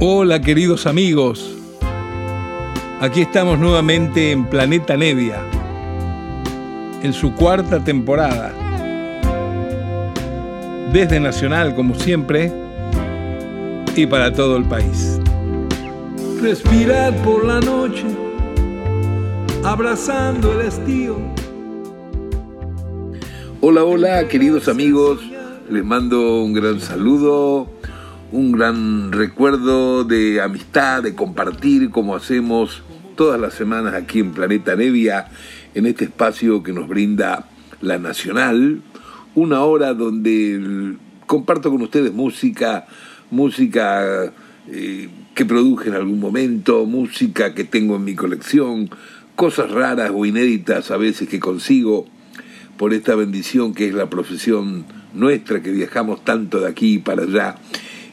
Hola 0.00 0.40
queridos 0.40 0.86
amigos, 0.86 1.56
aquí 3.00 3.22
estamos 3.22 3.58
nuevamente 3.58 4.30
en 4.30 4.44
Planeta 4.44 4.96
Nevia, 4.96 5.42
en 7.02 7.12
su 7.12 7.34
cuarta 7.34 7.82
temporada. 7.82 8.54
Desde 10.92 11.18
Nacional, 11.18 11.74
como 11.74 11.96
siempre, 11.96 12.52
y 13.96 14.06
para 14.06 14.32
todo 14.32 14.56
el 14.56 14.66
país. 14.66 15.20
Respirar 16.40 17.12
por 17.24 17.44
la 17.44 17.58
noche, 17.58 18.04
abrazando 19.64 20.60
el 20.60 20.68
estío. 20.68 21.16
Hola, 23.60 23.82
hola, 23.82 24.28
queridos 24.28 24.68
amigos, 24.68 25.18
les 25.68 25.84
mando 25.84 26.44
un 26.44 26.52
gran 26.52 26.78
saludo 26.78 27.77
un 28.30 28.52
gran 28.52 29.12
recuerdo 29.12 30.04
de 30.04 30.40
amistad, 30.40 31.02
de 31.02 31.14
compartir 31.14 31.90
como 31.90 32.14
hacemos 32.14 32.82
todas 33.16 33.40
las 33.40 33.54
semanas 33.54 33.94
aquí 33.94 34.20
en 34.20 34.32
Planeta 34.32 34.76
Nevia, 34.76 35.28
en 35.74 35.86
este 35.86 36.04
espacio 36.04 36.62
que 36.62 36.72
nos 36.72 36.88
brinda 36.88 37.48
la 37.80 37.98
Nacional, 37.98 38.82
una 39.34 39.62
hora 39.62 39.94
donde 39.94 40.96
comparto 41.26 41.70
con 41.70 41.80
ustedes 41.82 42.12
música, 42.12 42.86
música 43.30 44.32
eh, 44.68 45.08
que 45.34 45.44
produje 45.46 45.88
en 45.88 45.94
algún 45.94 46.20
momento, 46.20 46.84
música 46.84 47.54
que 47.54 47.64
tengo 47.64 47.96
en 47.96 48.04
mi 48.04 48.14
colección, 48.14 48.90
cosas 49.36 49.70
raras 49.70 50.10
o 50.14 50.26
inéditas 50.26 50.90
a 50.90 50.96
veces 50.96 51.28
que 51.28 51.40
consigo 51.40 52.06
por 52.76 52.92
esta 52.92 53.14
bendición 53.14 53.74
que 53.74 53.88
es 53.88 53.94
la 53.94 54.10
profesión 54.10 54.84
nuestra, 55.14 55.62
que 55.62 55.70
viajamos 55.70 56.24
tanto 56.24 56.60
de 56.60 56.68
aquí 56.68 56.98
para 56.98 57.22
allá 57.22 57.56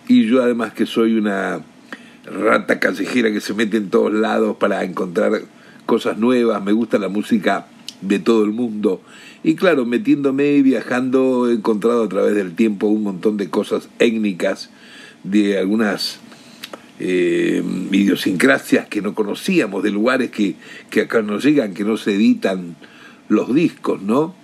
y 0.07 0.25
yo 0.27 0.43
además 0.43 0.73
que 0.73 0.85
soy 0.85 1.15
una 1.17 1.61
rata 2.25 2.79
callejera 2.79 3.31
que 3.31 3.41
se 3.41 3.53
mete 3.53 3.77
en 3.77 3.89
todos 3.89 4.13
lados 4.13 4.57
para 4.57 4.83
encontrar 4.83 5.41
cosas 5.85 6.17
nuevas, 6.17 6.63
me 6.63 6.71
gusta 6.71 6.97
la 6.97 7.09
música 7.09 7.67
de 8.01 8.19
todo 8.19 8.43
el 8.43 8.51
mundo. 8.51 9.01
Y 9.43 9.55
claro, 9.55 9.85
metiéndome 9.85 10.53
y 10.53 10.61
viajando 10.61 11.49
he 11.49 11.53
encontrado 11.53 12.03
a 12.03 12.09
través 12.09 12.35
del 12.35 12.55
tiempo 12.55 12.87
un 12.87 13.03
montón 13.03 13.37
de 13.37 13.49
cosas 13.49 13.89
étnicas, 13.99 14.69
de 15.23 15.57
algunas 15.57 16.19
eh, 16.99 17.63
idiosincrasias 17.91 18.87
que 18.87 19.01
no 19.01 19.15
conocíamos, 19.15 19.83
de 19.83 19.91
lugares 19.91 20.31
que, 20.31 20.55
que 20.89 21.01
acá 21.01 21.21
nos 21.21 21.43
llegan, 21.43 21.73
que 21.73 21.83
no 21.83 21.97
se 21.97 22.15
editan 22.15 22.75
los 23.27 23.53
discos, 23.53 24.01
¿no? 24.01 24.35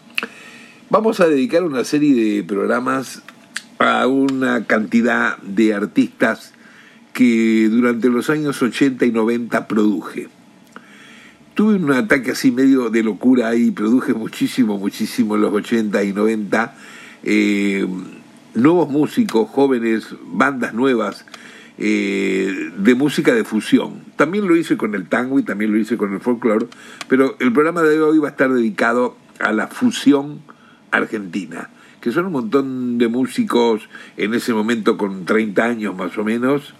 Vamos 0.89 1.19
a 1.19 1.27
dedicar 1.27 1.63
una 1.63 1.83
serie 1.83 2.13
de 2.13 2.43
programas 2.43 3.23
a 3.81 4.07
una 4.07 4.65
cantidad 4.65 5.37
de 5.39 5.73
artistas 5.73 6.53
que 7.13 7.67
durante 7.69 8.09
los 8.09 8.29
años 8.29 8.61
80 8.61 9.05
y 9.05 9.11
90 9.11 9.67
produje. 9.67 10.29
Tuve 11.55 11.75
un 11.75 11.91
ataque 11.91 12.31
así 12.31 12.51
medio 12.51 12.89
de 12.89 13.03
locura 13.03 13.55
y 13.55 13.71
produje 13.71 14.13
muchísimo, 14.13 14.77
muchísimo 14.77 15.35
en 15.35 15.41
los 15.41 15.53
80 15.53 16.03
y 16.03 16.13
90. 16.13 16.75
Eh, 17.23 17.87
nuevos 18.53 18.89
músicos, 18.89 19.49
jóvenes, 19.49 20.07
bandas 20.25 20.73
nuevas 20.73 21.25
eh, 21.77 22.71
de 22.77 22.95
música 22.95 23.33
de 23.33 23.43
fusión. 23.43 24.01
También 24.15 24.47
lo 24.47 24.55
hice 24.55 24.77
con 24.77 24.95
el 24.95 25.07
tango 25.09 25.39
y 25.39 25.43
también 25.43 25.71
lo 25.71 25.77
hice 25.77 25.97
con 25.97 26.13
el 26.13 26.19
folclore, 26.19 26.67
pero 27.07 27.35
el 27.39 27.51
programa 27.51 27.81
de 27.81 27.99
hoy 27.99 28.19
va 28.19 28.27
a 28.27 28.31
estar 28.31 28.51
dedicado 28.53 29.17
a 29.39 29.51
la 29.51 29.67
fusión 29.67 30.41
argentina 30.91 31.69
que 32.01 32.11
son 32.11 32.25
un 32.25 32.31
montón 32.33 32.97
de 32.97 33.07
músicos 33.07 33.87
en 34.17 34.33
ese 34.33 34.53
momento 34.53 34.97
con 34.97 35.25
30 35.25 35.63
años 35.63 35.95
más 35.95 36.17
o 36.17 36.23
menos, 36.23 36.73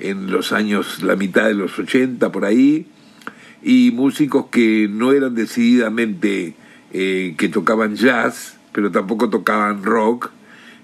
en 0.00 0.30
los 0.30 0.52
años, 0.52 1.02
la 1.02 1.16
mitad 1.16 1.46
de 1.46 1.54
los 1.54 1.78
80 1.78 2.32
por 2.32 2.44
ahí, 2.44 2.86
y 3.62 3.92
músicos 3.92 4.46
que 4.50 4.88
no 4.90 5.12
eran 5.12 5.34
decididamente 5.34 6.56
eh, 6.92 7.34
que 7.38 7.48
tocaban 7.48 7.94
jazz, 7.94 8.58
pero 8.72 8.90
tampoco 8.90 9.30
tocaban 9.30 9.84
rock, 9.84 10.30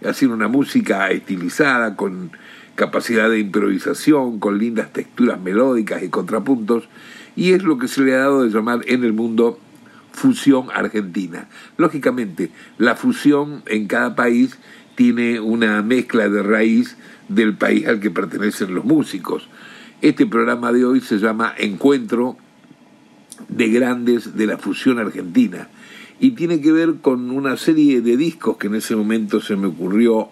hacían 0.06 0.30
una 0.30 0.46
música 0.46 1.10
estilizada, 1.10 1.96
con 1.96 2.30
capacidad 2.76 3.28
de 3.28 3.40
improvisación, 3.40 4.38
con 4.38 4.58
lindas 4.58 4.92
texturas 4.92 5.40
melódicas 5.40 6.02
y 6.02 6.10
contrapuntos, 6.10 6.88
y 7.34 7.52
es 7.52 7.62
lo 7.62 7.78
que 7.78 7.88
se 7.88 8.02
le 8.02 8.14
ha 8.14 8.18
dado 8.18 8.44
de 8.44 8.50
llamar 8.50 8.80
en 8.86 9.04
el 9.04 9.14
mundo 9.14 9.58
fusión 10.12 10.68
argentina. 10.74 11.48
Lógicamente, 11.76 12.50
la 12.78 12.96
fusión 12.96 13.62
en 13.66 13.86
cada 13.86 14.14
país 14.14 14.58
tiene 14.94 15.40
una 15.40 15.82
mezcla 15.82 16.28
de 16.28 16.42
raíz 16.42 16.96
del 17.28 17.56
país 17.56 17.86
al 17.86 18.00
que 18.00 18.10
pertenecen 18.10 18.74
los 18.74 18.84
músicos. 18.84 19.48
Este 20.00 20.26
programa 20.26 20.72
de 20.72 20.84
hoy 20.84 21.00
se 21.00 21.18
llama 21.18 21.54
Encuentro 21.56 22.36
de 23.48 23.68
Grandes 23.68 24.36
de 24.36 24.46
la 24.46 24.58
Fusión 24.58 24.98
Argentina 24.98 25.68
y 26.20 26.32
tiene 26.32 26.60
que 26.60 26.72
ver 26.72 26.96
con 27.00 27.30
una 27.30 27.56
serie 27.56 28.00
de 28.00 28.16
discos 28.16 28.56
que 28.56 28.66
en 28.66 28.74
ese 28.74 28.96
momento 28.96 29.40
se 29.40 29.56
me 29.56 29.68
ocurrió 29.68 30.30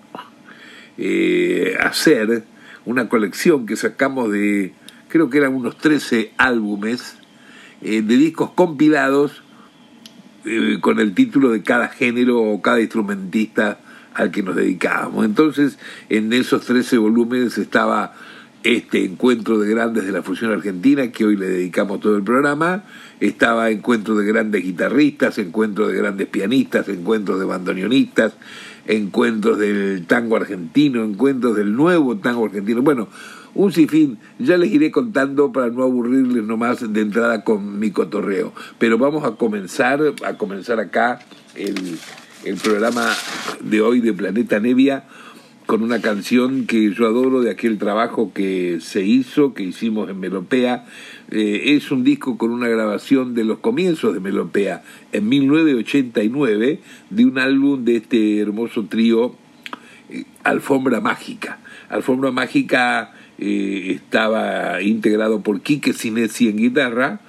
eh, 0.98 1.76
hacer, 1.80 2.44
una 2.84 3.08
colección 3.08 3.66
que 3.66 3.76
sacamos 3.76 4.30
de, 4.32 4.72
creo 5.08 5.28
que 5.30 5.38
eran 5.38 5.54
unos 5.54 5.76
13 5.78 6.32
álbumes, 6.38 7.18
eh, 7.82 8.02
de 8.02 8.16
discos 8.16 8.50
compilados 8.50 9.42
eh, 10.46 10.78
con 10.80 11.00
el 11.00 11.14
título 11.14 11.50
de 11.50 11.62
cada 11.62 11.88
género 11.88 12.40
o 12.40 12.62
cada 12.62 12.80
instrumentista 12.80 13.80
al 14.14 14.30
que 14.30 14.42
nos 14.42 14.56
dedicábamos. 14.56 15.24
Entonces, 15.24 15.78
en 16.08 16.32
esos 16.32 16.64
13 16.64 16.98
volúmenes 16.98 17.58
estaba 17.58 18.14
este 18.62 19.04
encuentro 19.04 19.58
de 19.58 19.68
grandes 19.70 20.06
de 20.06 20.12
la 20.12 20.22
fusión 20.22 20.52
argentina, 20.52 21.12
que 21.12 21.24
hoy 21.24 21.36
le 21.36 21.46
dedicamos 21.46 22.00
todo 22.00 22.16
el 22.16 22.24
programa, 22.24 22.84
estaba 23.20 23.70
encuentro 23.70 24.16
de 24.16 24.26
grandes 24.26 24.64
guitarristas, 24.64 25.38
encuentro 25.38 25.88
de 25.88 25.96
grandes 25.96 26.26
pianistas, 26.26 26.88
encuentros 26.88 27.38
de 27.38 27.44
bandoneonistas, 27.44 28.34
encuentros 28.86 29.58
del 29.58 30.06
tango 30.06 30.36
argentino, 30.36 31.04
encuentros 31.04 31.56
del 31.56 31.76
nuevo 31.76 32.16
tango 32.16 32.46
argentino. 32.46 32.82
Bueno, 32.82 33.08
un 33.56 33.72
sinfín. 33.72 34.18
Ya 34.38 34.56
les 34.56 34.72
iré 34.72 34.90
contando 34.90 35.52
para 35.52 35.68
no 35.68 35.82
aburrirles 35.82 36.44
nomás 36.44 36.92
de 36.92 37.00
entrada 37.00 37.42
con 37.42 37.78
mi 37.78 37.90
cotorreo. 37.90 38.52
Pero 38.78 38.98
vamos 38.98 39.24
a 39.24 39.32
comenzar, 39.32 40.00
a 40.24 40.36
comenzar 40.36 40.78
acá 40.78 41.18
el, 41.54 41.98
el 42.44 42.56
programa 42.56 43.12
de 43.60 43.80
hoy 43.80 44.00
de 44.00 44.12
Planeta 44.12 44.60
Nevia 44.60 45.04
con 45.66 45.82
una 45.82 46.00
canción 46.00 46.66
que 46.66 46.92
yo 46.92 47.06
adoro 47.06 47.40
de 47.40 47.50
aquel 47.50 47.76
trabajo 47.78 48.32
que 48.32 48.78
se 48.80 49.02
hizo, 49.02 49.52
que 49.52 49.64
hicimos 49.64 50.08
en 50.08 50.20
Melopea. 50.20 50.84
Eh, 51.30 51.74
es 51.76 51.90
un 51.90 52.04
disco 52.04 52.38
con 52.38 52.52
una 52.52 52.68
grabación 52.68 53.34
de 53.34 53.42
los 53.42 53.58
comienzos 53.58 54.14
de 54.14 54.20
Melopea 54.20 54.84
en 55.12 55.28
1989 55.28 56.80
de 57.10 57.24
un 57.24 57.38
álbum 57.38 57.84
de 57.84 57.96
este 57.96 58.38
hermoso 58.38 58.84
trío 58.84 59.34
eh, 60.08 60.24
Alfombra 60.44 61.00
Mágica. 61.00 61.58
Alfombra 61.88 62.30
Mágica 62.30 63.15
eh, 63.38 63.92
estaba 63.94 64.80
integrado 64.82 65.42
por 65.42 65.60
Quique 65.60 65.92
Sinesi 65.92 66.48
en 66.48 66.56
guitarra, 66.56 67.20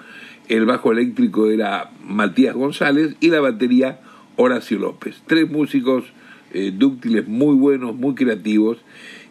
el 0.48 0.66
bajo 0.66 0.92
eléctrico 0.92 1.50
era 1.50 1.92
Matías 2.04 2.56
González 2.56 3.16
y 3.20 3.30
la 3.30 3.42
batería 3.42 4.00
Horacio 4.38 4.80
López. 4.80 5.22
Tres 5.28 5.50
músicos 5.50 6.06
eh, 6.54 6.72
dúctiles 6.74 7.28
muy 7.28 7.56
buenos, 7.56 7.96
muy 7.96 8.16
creativos, 8.16 8.78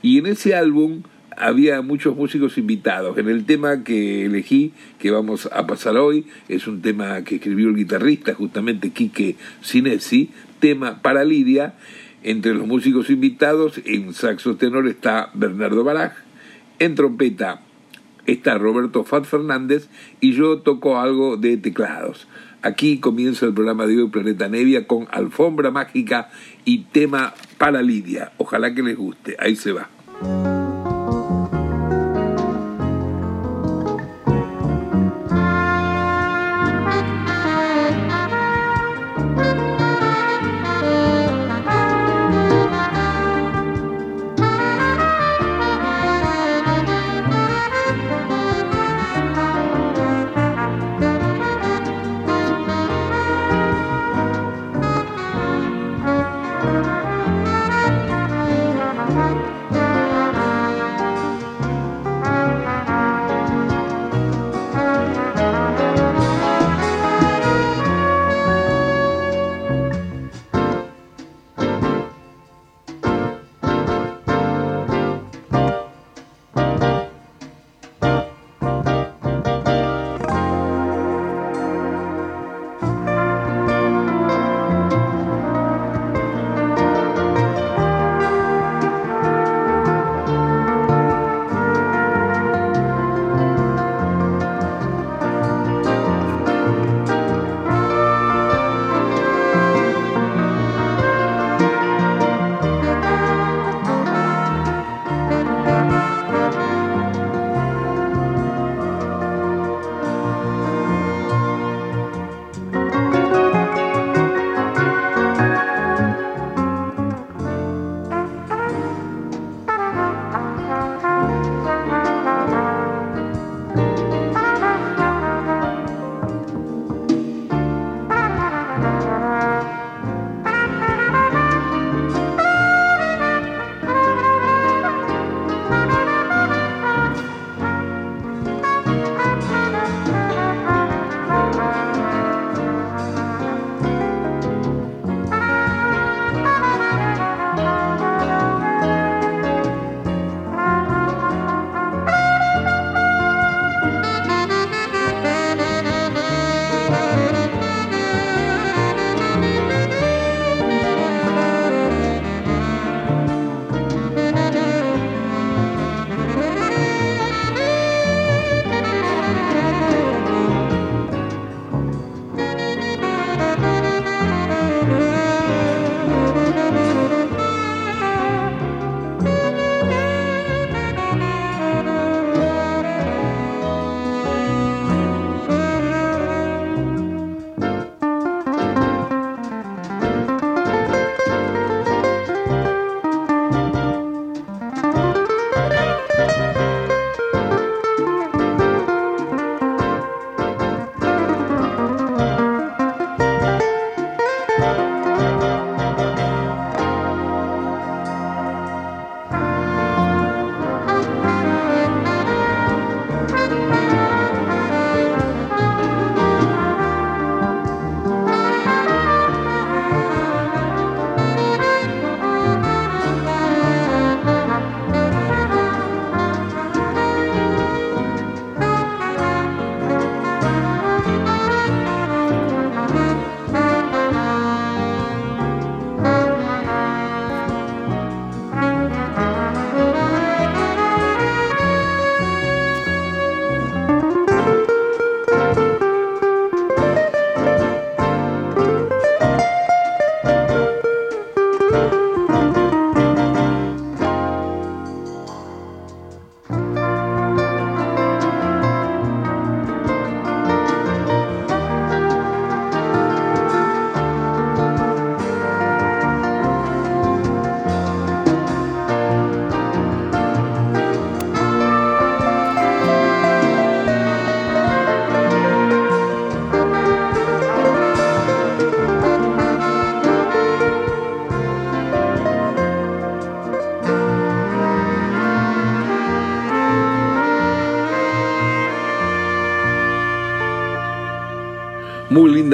y 0.02 0.18
en 0.18 0.26
ese 0.26 0.54
álbum 0.54 1.02
había 1.36 1.82
muchos 1.82 2.16
músicos 2.16 2.58
invitados. 2.58 3.16
En 3.18 3.28
el 3.28 3.44
tema 3.44 3.84
que 3.84 4.26
elegí, 4.26 4.72
que 4.98 5.10
vamos 5.10 5.48
a 5.52 5.66
pasar 5.66 5.96
hoy, 5.96 6.26
es 6.48 6.66
un 6.66 6.82
tema 6.82 7.22
que 7.24 7.36
escribió 7.36 7.68
el 7.68 7.76
guitarrista, 7.76 8.34
justamente 8.34 8.90
Quique 8.90 9.36
Sinesi, 9.60 10.30
tema 10.60 11.02
para 11.02 11.24
Lidia. 11.24 11.74
Entre 12.22 12.54
los 12.54 12.66
músicos 12.66 13.08
invitados, 13.10 13.80
en 13.84 14.12
saxo 14.12 14.56
tenor 14.56 14.88
está 14.88 15.30
Bernardo 15.34 15.84
Baraj, 15.84 16.12
en 16.78 16.94
trompeta 16.94 17.62
está 18.26 18.58
Roberto 18.58 19.04
Fat 19.04 19.24
Fernández 19.24 19.88
y 20.20 20.32
yo 20.32 20.58
toco 20.60 20.98
algo 20.98 21.36
de 21.36 21.56
teclados. 21.56 22.26
Aquí 22.62 22.98
comienza 22.98 23.46
el 23.46 23.54
programa 23.54 23.86
de 23.86 24.02
hoy 24.02 24.08
Planeta 24.08 24.48
Nevia 24.48 24.86
con 24.86 25.06
Alfombra 25.12 25.70
Mágica 25.70 26.30
y 26.64 26.84
tema 26.84 27.34
para 27.58 27.82
Lidia. 27.82 28.32
Ojalá 28.38 28.74
que 28.74 28.82
les 28.82 28.96
guste. 28.96 29.36
Ahí 29.38 29.54
se 29.54 29.72
va. 29.72 30.55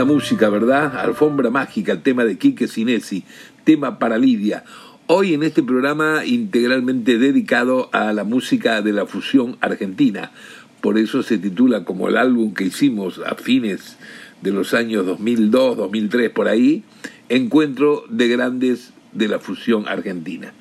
Música, 0.01 0.49
¿verdad? 0.49 0.97
Alfombra 0.97 1.51
mágica, 1.51 1.93
el 1.93 2.03
tema 2.03 2.25
de 2.25 2.39
Quique 2.39 2.67
Sinesi, 2.67 3.25
tema 3.65 3.99
para 3.99 4.17
Lidia. 4.17 4.65
Hoy 5.07 5.35
en 5.35 5.43
este 5.43 5.63
programa 5.63 6.25
integralmente 6.25 7.19
dedicado 7.19 7.91
a 7.93 8.13
la 8.15 8.25
música 8.25 8.81
de 8.81 8.93
la 8.93 9.05
fusión 9.07 9.59
argentina. 9.61 10.33
Por 10.81 10.99
eso 10.99 11.23
se 11.23 11.37
titula 11.37 11.85
como 11.85 12.09
el 12.09 12.17
álbum 12.17 12.55
que 12.55 12.65
hicimos 12.65 13.21
a 13.25 13.35
fines 13.35 13.99
de 14.41 14.51
los 14.51 14.73
años 14.73 15.05
2002, 15.05 15.77
2003, 15.77 16.31
por 16.31 16.49
ahí, 16.49 16.83
Encuentro 17.29 18.05
de 18.09 18.29
Grandes 18.29 18.93
de 19.13 19.29
la 19.29 19.39
Fusión 19.39 19.87
Argentina. 19.87 20.55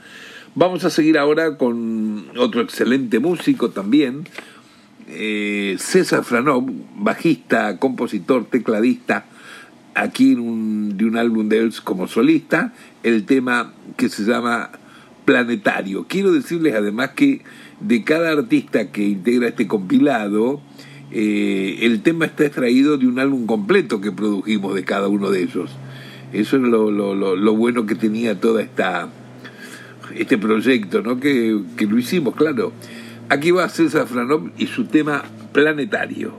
Vamos 0.54 0.84
a 0.84 0.90
seguir 0.90 1.18
ahora 1.18 1.58
con 1.58 2.26
otro 2.38 2.62
excelente 2.62 3.20
músico 3.20 3.70
también, 3.70 4.26
eh, 5.14 5.76
César 5.78 6.24
Franov, 6.24 6.66
bajista, 6.96 7.78
compositor, 7.78 8.46
tecladista, 8.46 9.26
aquí 9.94 10.34
en 10.34 10.40
un, 10.40 10.98
de 10.98 11.06
un 11.06 11.18
álbum 11.18 11.50
de 11.50 11.60
él 11.60 11.74
como 11.84 12.08
solista, 12.08 12.74
el 13.04 13.26
tema 13.26 13.74
que 13.98 14.10
se 14.10 14.24
llama 14.24 14.72
Planetario. 15.26 16.06
Quiero 16.08 16.32
decirles 16.32 16.76
además 16.76 17.12
que 17.12 17.42
de 17.82 18.04
cada 18.04 18.32
artista 18.32 18.92
que 18.92 19.04
integra 19.04 19.50
este 19.50 19.68
compilado, 19.68 20.62
eh, 21.12 21.80
el 21.82 22.02
tema 22.02 22.26
está 22.26 22.46
extraído 22.46 22.98
de 22.98 23.08
un 23.08 23.20
álbum 23.20 23.46
completo 23.46 24.00
que 24.00 24.12
produjimos 24.12 24.76
de 24.76 24.84
cada 24.86 25.08
uno 25.10 25.30
de 25.30 25.44
ellos. 25.44 25.72
Eso 26.32 26.56
es 26.56 26.64
lo, 26.64 27.56
bueno 27.56 27.86
que 27.86 27.96
tenía 27.96 28.40
toda 28.40 28.62
esta 28.62 29.10
este 30.16 30.38
proyecto, 30.38 31.02
¿no? 31.02 31.20
Que 31.20 31.62
lo 31.80 31.98
hicimos, 31.98 32.36
claro. 32.36 32.74
Aquí 33.32 33.52
va 33.52 33.70
César 33.70 34.08
Franov 34.08 34.52
y 34.58 34.68
su 34.68 34.88
tema 34.88 35.24
planetario. 35.54 36.34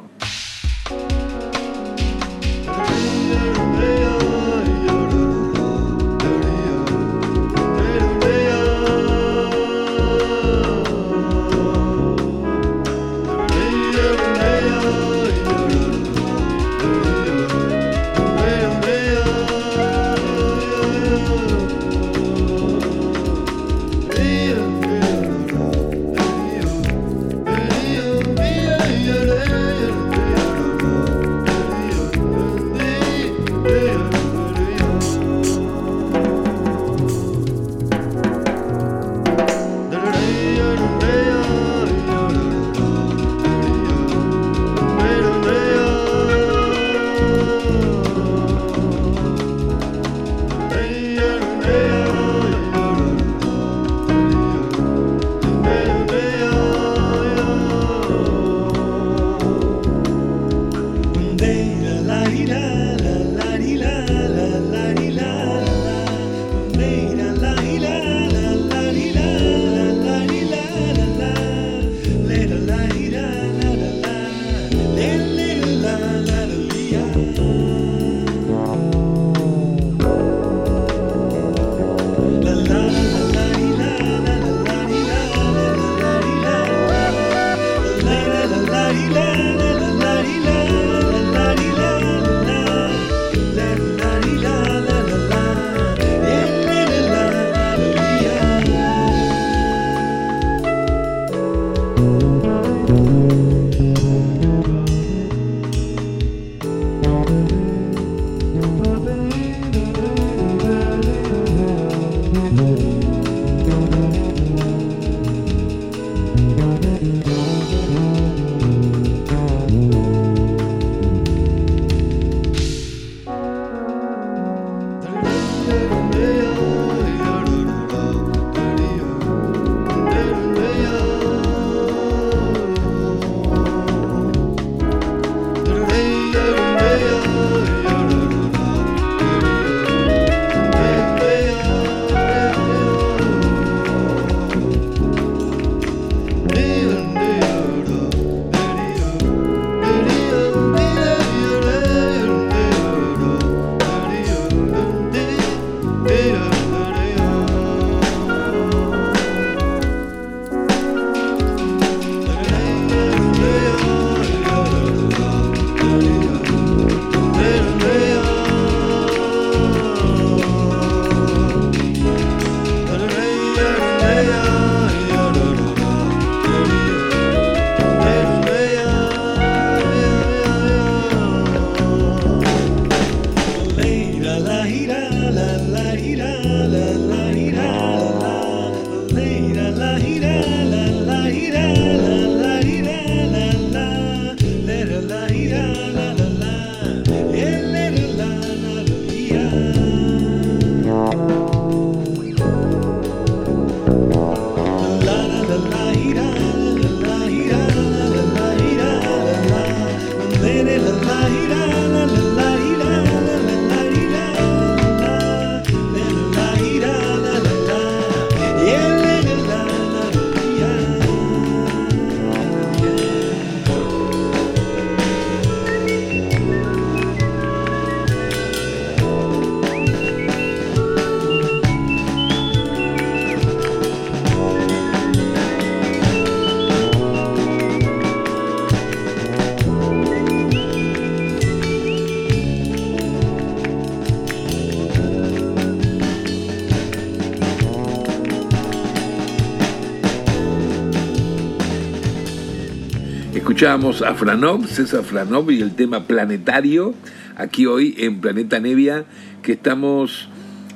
Escuchábamos 253.62 254.02
a 254.02 254.14
Franov, 254.14 254.66
César 254.66 255.04
Franov 255.04 255.48
y 255.52 255.60
el 255.60 255.76
tema 255.76 256.08
planetario, 256.08 256.96
aquí 257.36 257.66
hoy 257.66 257.94
en 257.96 258.20
Planeta 258.20 258.58
Nevia, 258.58 259.04
que 259.40 259.52
estamos 259.52 260.28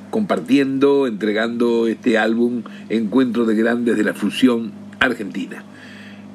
compartiendo, 0.09 1.05
entregando 1.05 1.87
este 1.87 2.17
álbum 2.17 2.63
Encuentro 2.87 3.43
de 3.43 3.55
Grandes 3.55 3.97
de 3.97 4.05
la 4.05 4.13
Fusión 4.13 4.71
Argentina. 5.01 5.65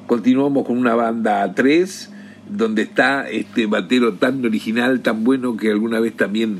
Continuamos 0.05 0.67
con 0.67 0.77
una 0.77 0.93
banda 0.93 1.51
3, 1.55 2.13
donde 2.51 2.83
está 2.83 3.27
este 3.27 3.65
batero 3.65 4.13
tan 4.13 4.45
original, 4.45 5.01
tan 5.01 5.23
bueno 5.23 5.57
que 5.57 5.71
alguna 5.71 5.99
vez 5.99 6.15
también 6.15 6.59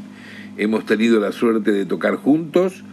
hemos 0.57 0.87
tenido 0.87 1.19
la 1.19 1.31
suerte 1.31 1.71
de 1.71 1.85
tocar 1.85 2.15
juntos, 2.15 2.83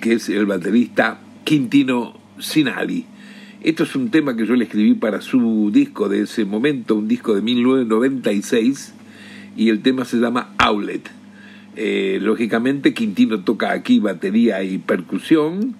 que 0.00 0.14
es 0.14 0.30
el 0.30 0.46
baterista 0.46 1.18
Quintino 1.44 2.14
Sinali. 2.38 3.04
Esto 3.66 3.82
es 3.82 3.96
un 3.96 4.12
tema 4.12 4.36
que 4.36 4.46
yo 4.46 4.54
le 4.54 4.62
escribí 4.62 4.94
para 4.94 5.20
su 5.20 5.72
disco 5.72 6.08
de 6.08 6.20
ese 6.20 6.44
momento, 6.44 6.94
un 6.94 7.08
disco 7.08 7.34
de 7.34 7.42
1996, 7.42 8.94
y 9.56 9.70
el 9.70 9.82
tema 9.82 10.04
se 10.04 10.18
llama 10.18 10.54
Outlet. 10.58 11.10
Eh, 11.74 12.20
lógicamente 12.22 12.94
Quintino 12.94 13.40
toca 13.40 13.72
aquí 13.72 13.98
batería 13.98 14.62
y 14.62 14.78
percusión. 14.78 15.74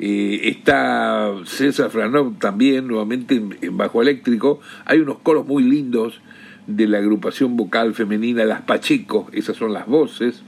Eh, 0.00 0.48
está 0.48 1.32
César 1.44 1.90
Franov 1.90 2.40
también, 2.40 2.88
nuevamente 2.88 3.36
en, 3.36 3.76
bajo 3.76 4.02
eléctrico. 4.02 4.58
Hay 4.84 4.98
unos 4.98 5.18
coros 5.18 5.46
muy 5.46 5.62
lindos 5.62 6.20
de 6.66 6.88
la 6.88 6.98
agrupación 6.98 7.56
vocal 7.56 7.94
femenina 7.94 8.44
Las 8.44 8.62
Pacheco, 8.62 9.28
esas 9.32 9.56
son 9.56 9.72
las 9.72 9.86
voces 9.86 10.42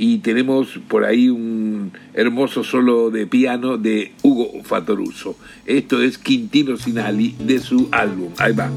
y 0.00 0.20
tenemos 0.20 0.80
por 0.88 1.04
ahí 1.04 1.28
un 1.28 1.92
hermoso 2.14 2.64
solo 2.64 3.10
de 3.10 3.26
piano 3.26 3.76
de 3.76 4.12
Hugo 4.22 4.50
Fatoruso. 4.64 5.36
Esto 5.66 6.02
es 6.02 6.16
Quintino 6.16 6.78
Sinali 6.78 7.36
de 7.38 7.58
su 7.58 7.86
álbum. 7.92 8.32
Ahí 8.38 8.54
va. 8.54 8.70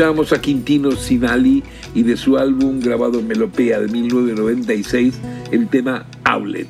Escuchábamos 0.00 0.32
a 0.32 0.40
Quintino 0.40 0.92
Sinali 0.92 1.62
y 1.94 2.04
de 2.04 2.16
su 2.16 2.38
álbum 2.38 2.80
grabado 2.80 3.20
en 3.20 3.28
Melopea 3.28 3.80
de 3.80 3.88
1996 3.88 5.20
el 5.52 5.68
tema 5.68 6.06
Outlet. 6.24 6.68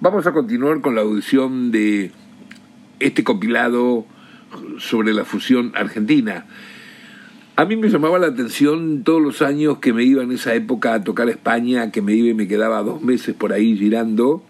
Vamos 0.00 0.26
a 0.26 0.32
continuar 0.32 0.80
con 0.80 0.94
la 0.94 1.02
audición 1.02 1.70
de 1.70 2.12
este 2.98 3.24
compilado 3.24 4.06
sobre 4.78 5.12
la 5.12 5.26
fusión 5.26 5.72
argentina. 5.74 6.46
A 7.56 7.66
mí 7.66 7.76
me 7.76 7.90
llamaba 7.90 8.18
la 8.18 8.28
atención 8.28 9.04
todos 9.04 9.20
los 9.20 9.42
años 9.42 9.76
que 9.80 9.92
me 9.92 10.04
iba 10.04 10.22
en 10.22 10.32
esa 10.32 10.54
época 10.54 10.94
a 10.94 11.04
tocar 11.04 11.28
España, 11.28 11.90
que 11.90 12.00
me 12.00 12.14
iba 12.14 12.28
y 12.28 12.34
me 12.34 12.48
quedaba 12.48 12.82
dos 12.82 13.02
meses 13.02 13.34
por 13.34 13.52
ahí 13.52 13.76
girando, 13.76 14.42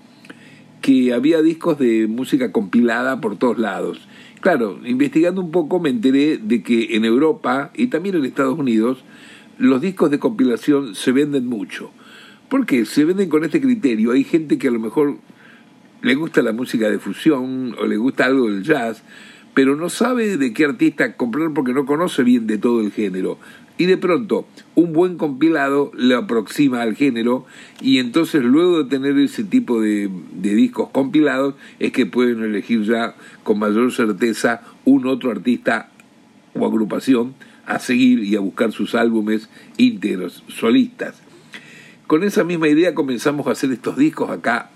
que 0.81 1.13
había 1.13 1.43
discos 1.43 1.81
de 1.81 2.07
música 2.07 2.53
compilada 2.53 3.21
por 3.21 3.37
todos 3.37 3.59
lados. 3.59 4.07
Claro, 4.45 4.79
investigando 4.85 5.41
un 5.41 5.51
poco 5.51 5.81
me 5.81 5.89
enteré 5.89 6.37
de 6.37 6.63
que 6.63 6.97
en 6.97 7.07
Europa 7.07 7.71
y 7.73 7.87
también 7.87 8.17
en 8.17 8.27
Estados 8.27 8.59
Unidos 8.59 9.03
los 9.57 9.81
discos 9.81 10.11
de 10.11 10.19
compilación 10.19 10.95
se 10.95 11.13
venden 11.13 11.47
mucho. 11.47 11.93
¿Por 12.51 12.67
qué? 12.67 12.85
Se 12.85 13.07
venden 13.07 13.31
con 13.31 13.43
este 13.43 13.59
criterio. 13.59 14.13
Hay 14.13 14.23
gente 14.23 14.59
que 14.59 14.69
a 14.69 14.71
lo 14.71 14.81
mejor 14.81 15.17
le 16.03 16.15
gusta 16.15 16.43
la 16.43 16.53
música 16.53 16.91
de 16.91 16.99
fusión 16.99 17.75
o 17.81 17.87
le 17.87 17.97
gusta 17.97 18.27
algo 18.27 18.51
del 18.51 18.63
jazz, 18.63 19.03
pero 19.55 19.77
no 19.77 19.89
sabe 19.89 20.37
de 20.37 20.53
qué 20.53 20.67
artista 20.67 21.17
comprar 21.17 21.55
porque 21.55 21.73
no 21.73 21.87
conoce 21.87 22.23
bien 22.23 22.47
de 22.47 22.59
todo 22.59 22.83
el 22.83 22.93
género. 22.93 23.39
Y 23.77 23.87
de 23.87 23.97
pronto, 23.97 24.47
un 24.77 24.93
buen 24.93 25.17
compilado 25.17 25.91
le 25.97 26.15
aproxima 26.15 26.83
al 26.83 26.95
género 26.95 27.45
y 27.81 27.99
entonces 27.99 28.45
luego 28.45 28.85
de 28.85 28.89
tener 28.89 29.19
ese 29.19 29.43
tipo 29.43 29.81
de, 29.81 30.09
de, 30.33 30.55
discos 30.55 30.91
compilados 30.91 31.57
es 31.81 31.91
que 31.91 32.07
pueden 32.07 32.45
elegir 32.45 32.83
ya 32.85 33.17
con 33.43 33.59
mayor 33.59 33.93
certeza 33.93 34.63
un 34.85 35.09
otro 35.09 35.33
artista 35.33 35.91
o 36.55 36.65
agrupación 36.67 37.35
a 37.67 37.81
seguir 37.81 38.21
y 38.21 38.37
a 38.37 38.41
buscar 38.41 38.71
sus 38.71 38.95
álbumes 38.95 39.49
íntegros, 39.77 40.45
solistas. 40.49 41.21
Con 42.07 42.23
esa 42.23 42.45
misma 42.45 42.69
idea 42.69 42.95
comenzamos 42.95 43.47
a 43.49 43.53
hacer 43.53 43.73
estos 43.73 43.97
discos 43.97 44.31
acá 44.31 44.71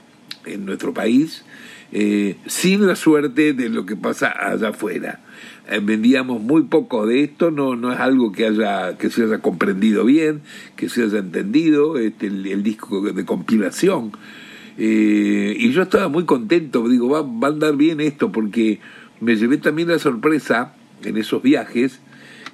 en 0.44 0.64
nuestro 0.64 0.92
país, 0.94 1.44
eh, 1.92 2.36
sin 2.46 2.86
la 2.86 2.96
suerte 2.96 3.52
de 3.52 3.68
lo 3.68 3.86
que 3.86 3.96
pasa 3.96 4.32
allá 4.38 4.68
afuera. 4.70 5.20
Eh, 5.70 5.80
vendíamos 5.82 6.40
muy 6.42 6.62
poco 6.64 7.06
de 7.06 7.24
esto, 7.24 7.50
no, 7.50 7.76
no 7.76 7.92
es 7.92 8.00
algo 8.00 8.32
que 8.32 8.46
haya, 8.46 8.96
que 8.96 9.10
se 9.10 9.24
haya 9.24 9.38
comprendido 9.38 10.04
bien, 10.04 10.42
que 10.76 10.88
se 10.88 11.02
haya 11.02 11.18
entendido, 11.18 11.98
este, 11.98 12.26
el, 12.26 12.62
disco 12.62 13.00
de 13.00 13.24
compilación. 13.24 14.12
Eh, 14.78 15.56
y 15.58 15.72
yo 15.72 15.82
estaba 15.82 16.08
muy 16.08 16.24
contento, 16.24 16.88
digo, 16.88 17.08
va, 17.08 17.22
va 17.22 17.48
a 17.48 17.50
andar 17.50 17.76
bien 17.76 18.00
esto, 18.00 18.32
porque 18.32 18.80
me 19.20 19.36
llevé 19.36 19.58
también 19.58 19.88
la 19.88 19.98
sorpresa 19.98 20.74
en 21.04 21.16
esos 21.16 21.42
viajes 21.42 22.00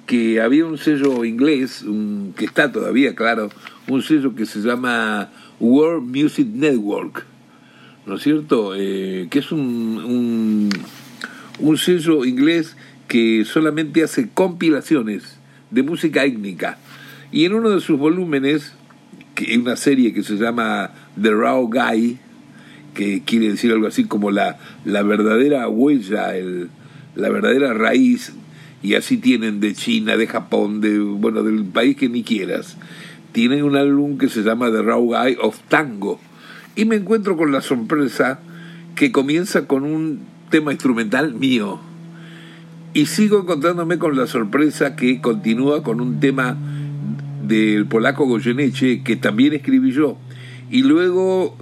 que 0.05 0.41
había 0.41 0.65
un 0.65 0.77
sello 0.77 1.25
inglés, 1.25 1.83
un, 1.83 2.33
que 2.37 2.45
está 2.45 2.71
todavía, 2.71 3.15
claro, 3.15 3.49
un 3.87 4.01
sello 4.01 4.35
que 4.35 4.45
se 4.45 4.59
llama 4.59 5.31
World 5.59 6.15
Music 6.15 6.47
Network, 6.47 7.25
¿no 8.05 8.15
es 8.15 8.23
cierto? 8.23 8.73
Eh, 8.75 9.27
que 9.29 9.39
es 9.39 9.51
un, 9.51 10.69
un, 11.59 11.77
sello 11.77 12.25
inglés 12.25 12.75
que 13.07 13.45
solamente 13.45 14.03
hace 14.03 14.29
compilaciones 14.29 15.37
de 15.71 15.83
música 15.83 16.23
étnica. 16.23 16.77
Y 17.31 17.45
en 17.45 17.53
uno 17.53 17.69
de 17.69 17.81
sus 17.81 17.97
volúmenes, 17.97 18.73
que 19.33 19.57
una 19.57 19.75
serie 19.75 20.13
que 20.13 20.23
se 20.23 20.35
llama 20.35 20.91
The 21.21 21.31
Raw 21.31 21.67
Guy, 21.67 22.19
que 22.93 23.23
quiere 23.25 23.49
decir 23.49 23.71
algo 23.71 23.87
así 23.87 24.05
como 24.05 24.31
la, 24.31 24.57
la 24.85 25.03
verdadera 25.03 25.67
huella, 25.67 26.35
el, 26.37 26.69
la 27.15 27.29
verdadera 27.29 27.73
raíz, 27.73 28.33
y 28.81 28.95
así 28.95 29.17
tienen 29.17 29.59
de 29.59 29.73
China, 29.73 30.15
de 30.15 30.27
Japón, 30.27 30.79
de 30.79 30.99
bueno, 30.99 31.43
del 31.43 31.65
país 31.65 31.97
que 31.97 32.07
ni 32.07 32.23
quieras 32.23 32.77
tienen 33.35 33.65
un 33.65 33.75
álbum 33.75 34.17
que 34.17 34.29
se 34.29 34.43
llama 34.43 34.71
The 34.71 34.81
Raw 34.81 35.07
Guy 35.07 35.35
of 35.41 35.59
Tango. 35.67 36.21
Y 36.75 36.85
me 36.85 36.97
encuentro 36.97 37.37
con 37.37 37.51
la 37.51 37.61
sorpresa 37.61 38.39
que 38.95 39.11
comienza 39.11 39.65
con 39.65 39.83
un 39.83 40.21
tema 40.49 40.71
instrumental 40.71 41.33
mío. 41.33 41.79
Y 42.93 43.07
sigo 43.07 43.41
encontrándome 43.41 43.97
con 43.97 44.17
la 44.17 44.27
sorpresa 44.27 44.95
que 44.95 45.21
continúa 45.21 45.83
con 45.83 46.01
un 46.01 46.19
tema 46.19 46.57
del 47.43 47.85
polaco 47.85 48.25
Goyeneche 48.25 49.03
que 49.03 49.15
también 49.15 49.53
escribí 49.53 49.91
yo. 49.91 50.17
Y 50.69 50.83
luego 50.83 51.55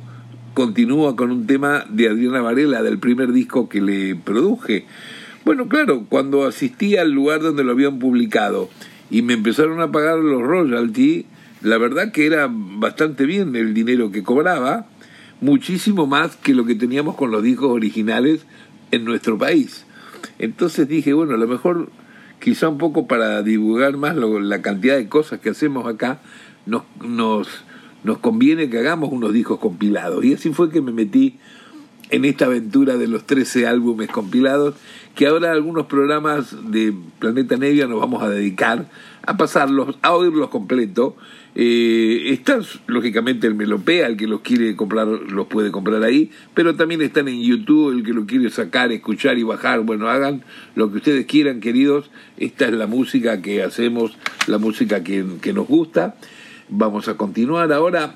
continúa 0.54 1.15
con 1.15 1.32
un 1.32 1.47
tema 1.47 1.86
de 1.89 2.10
Adriana 2.10 2.41
Varela 2.41 2.82
del 2.82 2.99
primer 2.99 3.32
disco 3.34 3.69
que 3.69 3.82
le 3.82 4.15
produje. 4.15 4.86
Bueno, 5.45 5.67
claro, 5.67 6.06
cuando 6.08 6.45
asistí 6.45 6.95
al 6.95 7.12
lugar 7.12 7.41
donde 7.41 7.63
lo 7.63 7.71
habían 7.71 7.99
publicado 7.99 8.69
y 9.10 9.21
me 9.21 9.34
empezaron 9.34 9.82
a 9.82 9.91
pagar 9.91 10.19
los 10.19 10.41
royalties, 10.41 11.26
la 11.62 11.78
verdad 11.78 12.12
que 12.12 12.26
era 12.26 12.49
bastante 12.49 13.26
bien 13.26 13.56
el 13.56 13.73
dinero 13.73 14.12
que 14.12 14.23
cobraba, 14.23 14.86
muchísimo 15.43 16.08
más 16.08 16.36
que 16.38 16.53
lo 16.53 16.65
que 16.65 16.75
teníamos 16.75 17.15
con 17.15 17.29
los 17.29 17.43
discos 17.43 17.69
originales 17.69 18.45
en 18.91 19.03
nuestro 19.06 19.38
país. 19.38 19.86
Entonces 20.39 20.88
dije, 20.88 21.13
bueno, 21.13 21.34
a 21.34 21.38
lo 21.38 21.47
mejor 21.47 21.89
quizá 22.39 22.69
un 22.69 22.77
poco 22.77 23.08
para 23.08 23.43
divulgar 23.43 23.97
más 23.97 24.15
la 24.15 24.62
cantidad 24.62 24.95
de 24.95 25.08
cosas 25.08 25.39
que 25.39 25.49
hacemos 25.49 25.86
acá, 25.88 26.21
nos, 26.65 26.84
nos, 27.01 27.47
nos 28.03 28.17
conviene 28.19 28.69
que 28.69 28.79
hagamos 28.79 29.12
unos 29.12 29.34
discos 29.34 29.60
compilados. 29.60 30.23
Y 30.23 30.34
así 30.34 30.53
fue 30.53 30.69
que 30.71 30.82
me 30.82 30.91
metí 30.91 31.38
en 32.10 32.26
esta 32.26 32.46
aventura 32.46 32.98
de 32.98 33.08
los 33.08 33.26
13 33.26 33.68
álbumes 33.68 34.10
compilados, 34.10 34.76
que 35.16 35.28
ahora 35.28 35.52
algunos 35.52 35.86
programas 35.88 36.56
de 36.72 36.94
Planeta 37.20 37.58
Nevia 37.58 37.88
nos 37.88 38.00
vamos 38.00 38.24
a 38.24 38.30
dedicar 38.30 38.88
a 39.26 39.38
pasarlos, 39.38 39.98
a 40.02 40.13
oírlos 40.13 40.50
completo. 40.50 41.16
Eh, 41.56 42.30
están 42.32 42.62
lógicamente 42.88 43.46
el 43.46 43.54
Melopea, 43.54 44.08
el 44.08 44.18
que 44.18 44.28
los 44.28 44.42
quiere 44.42 44.76
comprar 44.76 45.08
los 45.08 45.48
puede 45.48 45.72
comprar 45.72 46.04
ahí, 46.04 46.32
pero 46.56 46.76
también 46.76 47.02
están 47.04 47.28
en 47.28 47.42
YouTube, 47.42 47.92
el 47.92 48.04
que 48.04 48.13
lo 48.13 48.26
quiere 48.26 48.50
sacar, 48.50 48.92
escuchar 48.92 49.38
y 49.38 49.44
bajar, 49.44 49.82
bueno, 49.82 50.10
hagan 50.10 50.44
lo 50.76 50.92
que 50.92 50.98
ustedes 50.98 51.26
quieran, 51.28 51.60
queridos. 51.60 52.10
Esta 52.38 52.66
es 52.66 52.74
la 52.74 52.88
música 52.88 53.42
que 53.42 53.62
hacemos, 53.62 54.18
la 54.48 54.58
música 54.58 55.04
que, 55.04 55.24
que 55.42 55.54
nos 55.54 55.68
gusta. 55.68 56.16
Vamos 56.70 57.08
a 57.08 57.18
continuar 57.18 57.72
ahora 57.72 58.16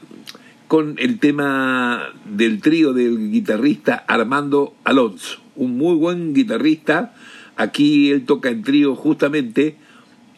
con 0.68 0.96
el 1.00 1.20
tema 1.20 2.10
del 2.26 2.62
trío 2.62 2.94
del 2.94 3.32
guitarrista 3.32 4.04
Armando 4.08 4.74
Alonso, 4.84 5.40
un 5.56 5.78
muy 5.78 5.96
buen 5.96 6.34
guitarrista. 6.34 7.14
Aquí 7.56 8.12
él 8.12 8.26
toca 8.26 8.50
en 8.50 8.64
trío 8.64 8.96
justamente 8.96 9.78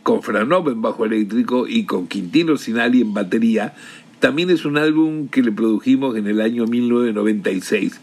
con 0.03 0.21
Franov 0.21 0.69
en 0.69 0.81
bajo 0.81 1.05
eléctrico 1.05 1.67
y 1.67 1.85
con 1.85 2.07
Quintino 2.07 2.57
Sinali 2.57 3.01
en 3.01 3.13
batería. 3.13 3.73
También 4.19 4.49
es 4.49 4.65
un 4.65 4.77
álbum 4.77 5.27
que 5.29 5.41
le 5.41 5.51
produjimos 5.51 6.15
en 6.15 6.27
el 6.27 6.41
año 6.41 6.65
1996. 6.65 7.99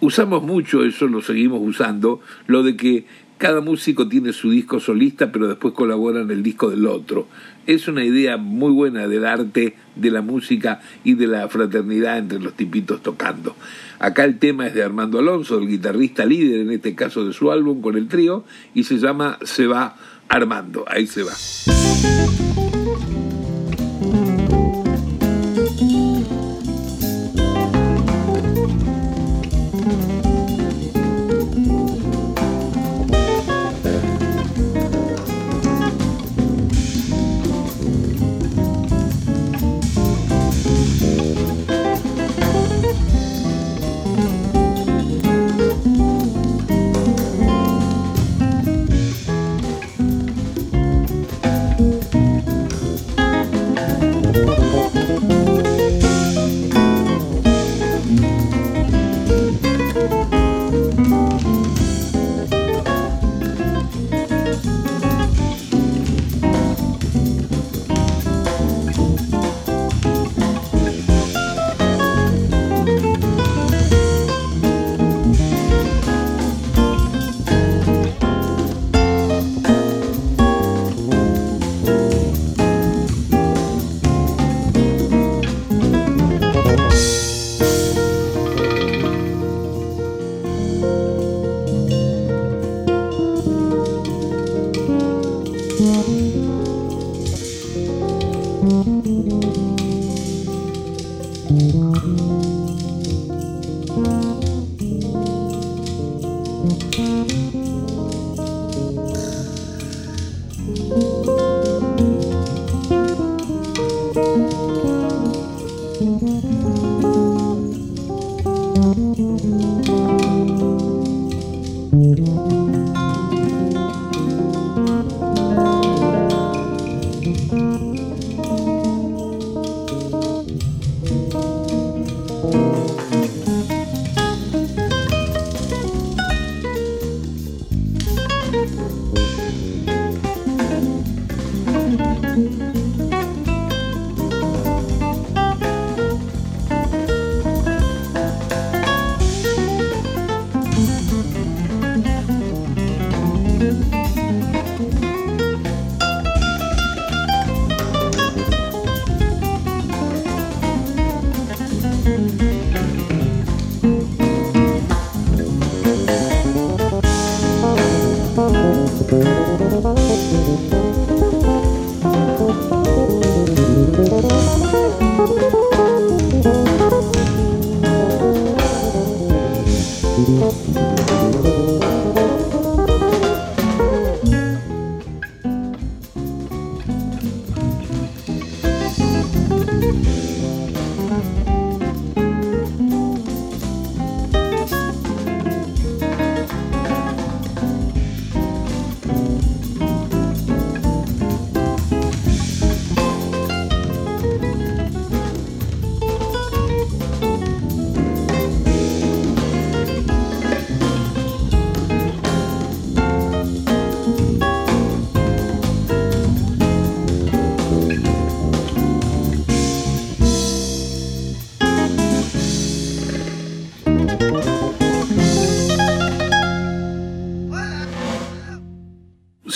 Usamos 0.00 0.42
mucho 0.42 0.84
eso, 0.84 1.08
lo 1.08 1.20
seguimos 1.20 1.60
usando, 1.62 2.20
lo 2.46 2.62
de 2.62 2.76
que 2.76 3.04
cada 3.40 3.62
músico 3.62 4.06
tiene 4.06 4.34
su 4.34 4.50
disco 4.50 4.80
solista, 4.80 5.32
pero 5.32 5.48
después 5.48 5.72
colabora 5.72 6.20
en 6.20 6.30
el 6.30 6.42
disco 6.42 6.68
del 6.68 6.86
otro. 6.86 7.26
Es 7.66 7.88
una 7.88 8.04
idea 8.04 8.36
muy 8.36 8.70
buena 8.70 9.08
del 9.08 9.24
arte, 9.24 9.76
de 9.96 10.10
la 10.10 10.20
música 10.20 10.82
y 11.04 11.14
de 11.14 11.26
la 11.26 11.48
fraternidad 11.48 12.18
entre 12.18 12.38
los 12.38 12.52
tipitos 12.52 13.02
tocando. 13.02 13.56
Acá 13.98 14.24
el 14.24 14.38
tema 14.38 14.66
es 14.66 14.74
de 14.74 14.84
Armando 14.84 15.18
Alonso, 15.18 15.58
el 15.58 15.68
guitarrista 15.68 16.26
líder 16.26 16.60
en 16.60 16.70
este 16.70 16.94
caso 16.94 17.24
de 17.24 17.32
su 17.32 17.50
álbum 17.50 17.80
con 17.80 17.96
el 17.96 18.08
trío, 18.08 18.44
y 18.74 18.84
se 18.84 18.98
llama 18.98 19.38
Se 19.42 19.66
va 19.66 19.96
Armando. 20.28 20.84
Ahí 20.86 21.06
se 21.06 21.22
va. 21.22 21.32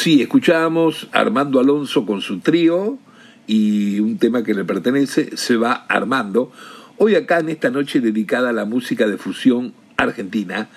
Sí, 0.05 0.21
escuchábamos 0.21 1.09
Armando 1.13 1.61
Alonso 1.61 2.05
con 2.05 2.21
su 2.21 2.41
trío 2.41 2.99
y 3.47 4.01
un 4.01 4.19
tema 4.19 4.45
que 4.45 4.53
le 4.53 4.63
pertenece, 4.63 5.39
Se 5.39 5.57
va 5.57 5.87
armando. 5.89 6.53
Hoy 6.99 7.15
acá 7.15 7.39
en 7.39 7.49
esta 7.49 7.71
noche 7.71 8.03
dedicada 8.03 8.51
a 8.51 8.53
la 8.53 8.67
música 8.67 9.09
de 9.09 9.17
fusión 9.17 9.73
argentina, 9.97 10.69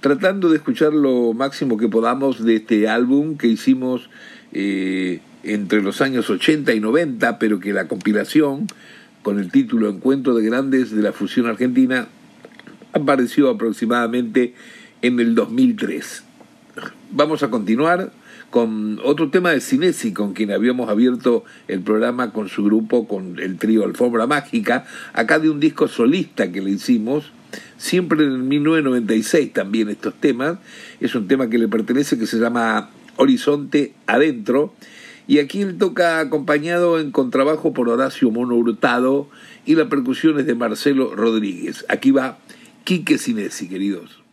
tratando 0.00 0.50
de 0.50 0.58
escuchar 0.58 0.92
lo 0.92 1.32
máximo 1.32 1.78
que 1.78 1.88
podamos 1.88 2.44
de 2.44 2.54
este 2.54 2.86
álbum 2.86 3.36
que 3.36 3.48
hicimos 3.48 4.08
eh, 4.52 5.20
entre 5.42 5.82
los 5.82 6.00
años 6.00 6.30
80 6.30 6.72
y 6.72 6.78
90, 6.78 7.40
pero 7.40 7.58
que 7.58 7.72
la 7.72 7.88
compilación 7.88 8.68
con 9.24 9.40
el 9.40 9.50
título 9.50 9.88
Encuentro 9.88 10.32
de 10.32 10.46
Grandes 10.46 10.92
de 10.92 11.02
la 11.02 11.12
Fusión 11.12 11.46
Argentina 11.46 12.06
apareció 12.92 13.50
aproximadamente 13.50 14.54
en 15.02 15.18
el 15.18 15.34
2003. 15.34 16.22
Vamos 17.10 17.42
a 17.42 17.50
continuar 17.50 18.12
con 18.50 19.00
otro 19.04 19.30
tema 19.30 19.50
de 19.50 19.60
Cinesi, 19.60 20.12
con 20.12 20.32
quien 20.32 20.50
habíamos 20.52 20.88
abierto 20.88 21.44
el 21.68 21.80
programa 21.80 22.32
con 22.32 22.48
su 22.48 22.64
grupo, 22.64 23.06
con 23.06 23.38
el 23.38 23.58
trío 23.58 23.84
Alfombra 23.84 24.26
Mágica, 24.26 24.86
acá 25.12 25.38
de 25.38 25.50
un 25.50 25.60
disco 25.60 25.88
solista 25.88 26.50
que 26.52 26.60
le 26.60 26.70
hicimos, 26.70 27.32
siempre 27.76 28.24
en 28.24 28.48
1996 28.48 29.52
también 29.52 29.88
estos 29.88 30.14
temas, 30.14 30.58
es 31.00 31.14
un 31.14 31.28
tema 31.28 31.50
que 31.50 31.58
le 31.58 31.68
pertenece 31.68 32.18
que 32.18 32.26
se 32.26 32.38
llama 32.38 32.90
Horizonte 33.16 33.94
Adentro, 34.06 34.72
y 35.28 35.40
aquí 35.40 35.60
él 35.60 35.76
toca 35.76 36.20
acompañado 36.20 37.00
en 37.00 37.10
contrabajo 37.10 37.72
por 37.72 37.88
Horacio 37.88 38.30
Mono 38.30 38.54
Hurtado 38.54 39.28
y 39.64 39.74
la 39.74 39.88
percusión 39.88 40.38
es 40.38 40.46
de 40.46 40.54
Marcelo 40.54 41.16
Rodríguez. 41.16 41.84
Aquí 41.88 42.12
va 42.12 42.38
Quique 42.84 43.18
Cinesi, 43.18 43.68
queridos. 43.68 44.25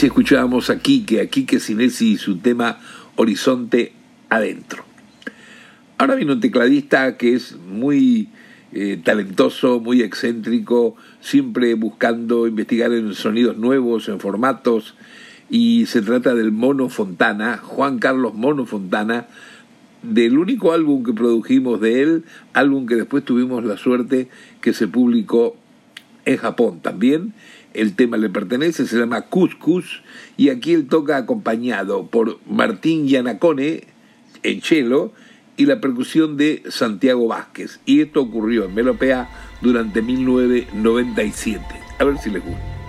Así 0.00 0.06
escuchábamos 0.06 0.70
a 0.70 0.78
Quique, 0.78 1.20
a 1.20 1.26
Quique 1.26 1.60
Sinesi 1.60 2.12
y 2.12 2.16
su 2.16 2.38
tema 2.38 2.78
Horizonte 3.16 3.92
Adentro. 4.30 4.82
Ahora 5.98 6.14
viene 6.14 6.32
un 6.32 6.40
tecladista 6.40 7.18
que 7.18 7.34
es 7.34 7.56
muy 7.56 8.30
eh, 8.72 8.98
talentoso, 9.04 9.78
muy 9.78 10.00
excéntrico, 10.00 10.96
siempre 11.20 11.74
buscando 11.74 12.46
investigar 12.46 12.92
en 12.92 13.12
sonidos 13.12 13.58
nuevos, 13.58 14.08
en 14.08 14.20
formatos, 14.20 14.94
y 15.50 15.84
se 15.84 16.00
trata 16.00 16.34
del 16.34 16.50
Mono 16.50 16.88
Fontana, 16.88 17.58
Juan 17.58 17.98
Carlos 17.98 18.32
Mono 18.32 18.64
Fontana, 18.64 19.26
del 20.02 20.38
único 20.38 20.72
álbum 20.72 21.04
que 21.04 21.12
produjimos 21.12 21.78
de 21.78 22.00
él, 22.00 22.24
álbum 22.54 22.86
que 22.86 22.96
después 22.96 23.22
tuvimos 23.22 23.64
la 23.66 23.76
suerte 23.76 24.30
que 24.62 24.72
se 24.72 24.88
publicó 24.88 25.58
en 26.24 26.38
Japón 26.38 26.80
también. 26.80 27.34
El 27.74 27.94
tema 27.94 28.16
le 28.16 28.28
pertenece, 28.28 28.86
se 28.86 28.98
llama 28.98 29.22
Cuscus, 29.22 30.02
y 30.36 30.48
aquí 30.48 30.74
él 30.74 30.88
toca 30.88 31.16
acompañado 31.16 32.06
por 32.06 32.40
Martín 32.48 33.06
Yanacone 33.06 33.84
en 34.42 34.62
cello 34.62 35.12
y 35.56 35.66
la 35.66 35.80
percusión 35.80 36.36
de 36.36 36.62
Santiago 36.68 37.28
Vázquez. 37.28 37.80
Y 37.84 38.00
esto 38.00 38.22
ocurrió 38.22 38.64
en 38.64 38.74
Melopea 38.74 39.28
durante 39.60 40.02
1997. 40.02 41.64
A 41.98 42.04
ver 42.04 42.18
si 42.18 42.30
les 42.30 42.44
gusta. 42.44 42.79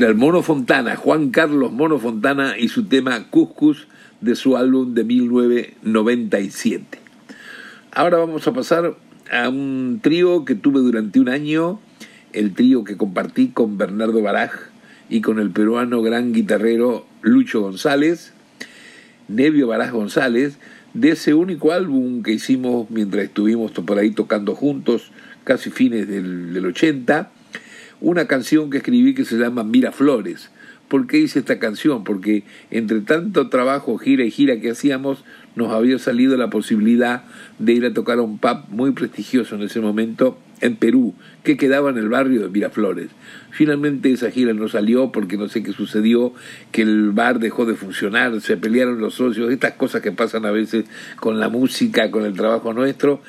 Era 0.00 0.08
el 0.08 0.14
Mono 0.14 0.42
Fontana, 0.42 0.96
Juan 0.96 1.28
Carlos 1.28 1.72
Mono 1.72 1.98
Fontana 1.98 2.56
y 2.58 2.68
su 2.68 2.86
tema 2.86 3.28
Cuscus 3.28 3.86
de 4.22 4.34
su 4.34 4.56
álbum 4.56 4.94
de 4.94 5.04
1997. 5.04 6.98
Ahora 7.92 8.16
vamos 8.16 8.48
a 8.48 8.54
pasar 8.54 8.96
a 9.30 9.50
un 9.50 10.00
trío 10.02 10.46
que 10.46 10.54
tuve 10.54 10.80
durante 10.80 11.20
un 11.20 11.28
año, 11.28 11.80
el 12.32 12.54
trío 12.54 12.82
que 12.82 12.96
compartí 12.96 13.48
con 13.48 13.76
Bernardo 13.76 14.22
Baraj 14.22 14.52
y 15.10 15.20
con 15.20 15.38
el 15.38 15.50
peruano 15.50 16.00
gran 16.00 16.32
guitarrero 16.32 17.04
Lucho 17.20 17.60
González, 17.60 18.32
Nevio 19.28 19.66
Baraj 19.66 19.92
González, 19.92 20.56
de 20.94 21.10
ese 21.10 21.34
único 21.34 21.72
álbum 21.72 22.22
que 22.22 22.32
hicimos 22.32 22.88
mientras 22.88 23.24
estuvimos 23.24 23.72
por 23.72 23.98
ahí 23.98 24.12
tocando 24.12 24.54
juntos, 24.54 25.12
casi 25.44 25.68
fines 25.68 26.08
del, 26.08 26.54
del 26.54 26.64
80 26.64 27.32
una 28.00 28.26
canción 28.26 28.70
que 28.70 28.78
escribí 28.78 29.14
que 29.14 29.24
se 29.24 29.36
llama 29.36 29.64
Miraflores. 29.64 30.50
¿Por 30.88 31.06
qué 31.06 31.18
hice 31.18 31.38
esta 31.38 31.60
canción? 31.60 32.02
Porque 32.02 32.42
entre 32.72 33.00
tanto 33.00 33.48
trabajo, 33.48 33.96
gira 33.96 34.24
y 34.24 34.30
gira 34.32 34.58
que 34.60 34.70
hacíamos, 34.70 35.24
nos 35.54 35.72
había 35.72 35.98
salido 36.00 36.36
la 36.36 36.50
posibilidad 36.50 37.22
de 37.60 37.74
ir 37.74 37.86
a 37.86 37.94
tocar 37.94 38.18
a 38.18 38.22
un 38.22 38.38
pub 38.38 38.64
muy 38.70 38.90
prestigioso 38.90 39.54
en 39.54 39.62
ese 39.62 39.80
momento 39.80 40.36
en 40.60 40.76
Perú, 40.76 41.14
que 41.42 41.56
quedaba 41.56 41.90
en 41.90 41.98
el 41.98 42.08
barrio 42.08 42.42
de 42.42 42.48
Miraflores. 42.48 43.10
Finalmente 43.50 44.12
esa 44.12 44.30
gira 44.30 44.52
no 44.52 44.68
salió 44.68 45.12
porque 45.12 45.36
no 45.36 45.48
sé 45.48 45.62
qué 45.62 45.72
sucedió, 45.72 46.34
que 46.72 46.82
el 46.82 47.10
bar 47.12 47.38
dejó 47.38 47.66
de 47.66 47.74
funcionar, 47.74 48.40
se 48.40 48.56
pelearon 48.56 49.00
los 49.00 49.14
socios, 49.14 49.50
estas 49.52 49.74
cosas 49.74 50.02
que 50.02 50.12
pasan 50.12 50.44
a 50.44 50.50
veces 50.50 50.86
con 51.16 51.40
la 51.40 51.48
música, 51.48 52.10
con 52.10 52.24
el 52.24 52.34
trabajo 52.34 52.72
nuestro, 52.72 53.22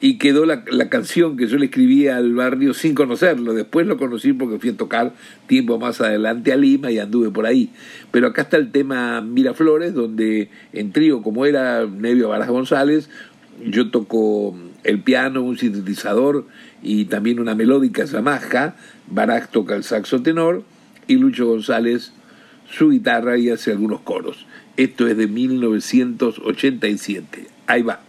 y 0.00 0.18
quedó 0.18 0.44
la, 0.44 0.64
la, 0.70 0.88
canción 0.88 1.36
que 1.36 1.46
yo 1.46 1.56
le 1.56 1.66
escribía 1.66 2.16
al 2.16 2.34
barrio 2.34 2.74
sin 2.74 2.94
conocerlo. 2.94 3.54
Después 3.54 3.86
lo 3.86 3.96
conocí 3.96 4.32
porque 4.32 4.58
fui 4.58 4.70
a 4.70 4.76
tocar 4.76 5.14
tiempo 5.46 5.78
más 5.78 6.00
adelante 6.00 6.52
a 6.52 6.56
Lima 6.56 6.90
y 6.90 6.98
anduve 6.98 7.30
por 7.30 7.46
ahí. 7.46 7.70
Pero 8.10 8.28
acá 8.28 8.42
está 8.42 8.56
el 8.56 8.70
tema 8.70 9.20
Miraflores, 9.20 9.94
donde 9.94 10.50
en 10.72 10.92
trío, 10.92 11.22
como 11.22 11.46
era 11.46 11.86
Nevio 11.86 12.28
Baras 12.28 12.48
González, 12.48 13.08
yo 13.64 13.90
toco 13.90 14.56
el 14.82 15.00
piano, 15.00 15.42
un 15.42 15.58
sintetizador 15.58 16.46
y 16.82 17.06
también 17.06 17.40
una 17.40 17.54
melódica 17.54 18.04
Yamaha. 18.04 18.76
Barak 19.06 19.50
toca 19.50 19.74
el 19.74 19.84
saxo 19.84 20.22
tenor 20.22 20.64
y 21.06 21.16
Lucho 21.16 21.46
González 21.46 22.12
su 22.70 22.90
guitarra 22.90 23.38
y 23.38 23.50
hace 23.50 23.72
algunos 23.72 24.00
coros. 24.00 24.46
Esto 24.76 25.06
es 25.06 25.16
de 25.16 25.28
1987. 25.28 27.46
Ahí 27.66 27.82
va. 27.82 28.00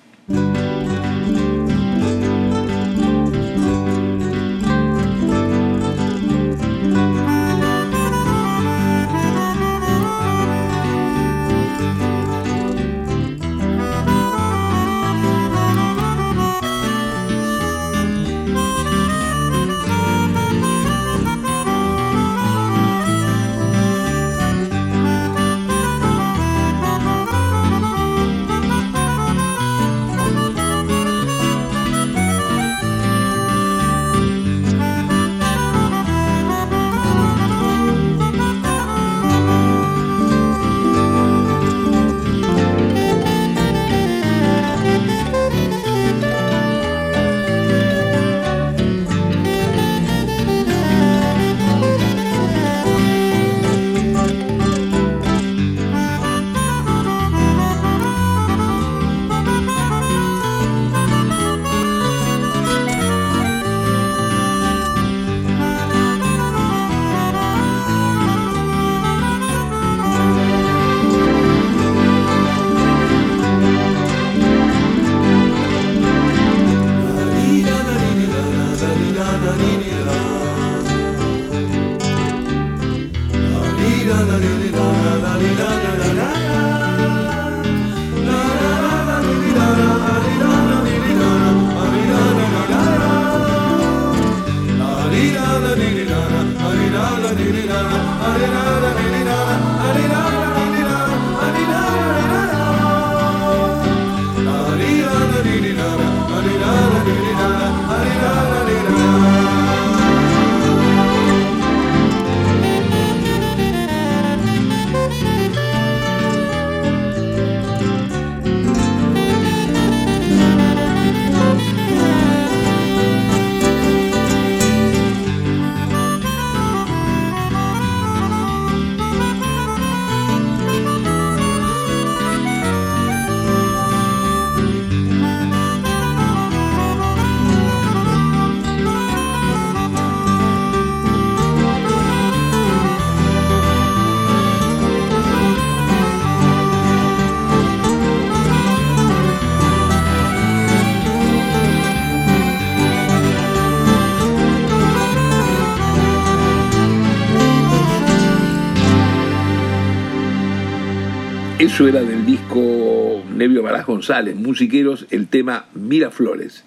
Eso 161.76 161.90
era 161.90 162.02
del 162.04 162.26
disco 162.26 163.22
Nevio 163.36 163.62
Barás 163.62 163.86
González, 163.86 164.34
Musiqueros, 164.38 165.08
el 165.10 165.28
tema 165.28 165.66
Miraflores. 165.74 166.64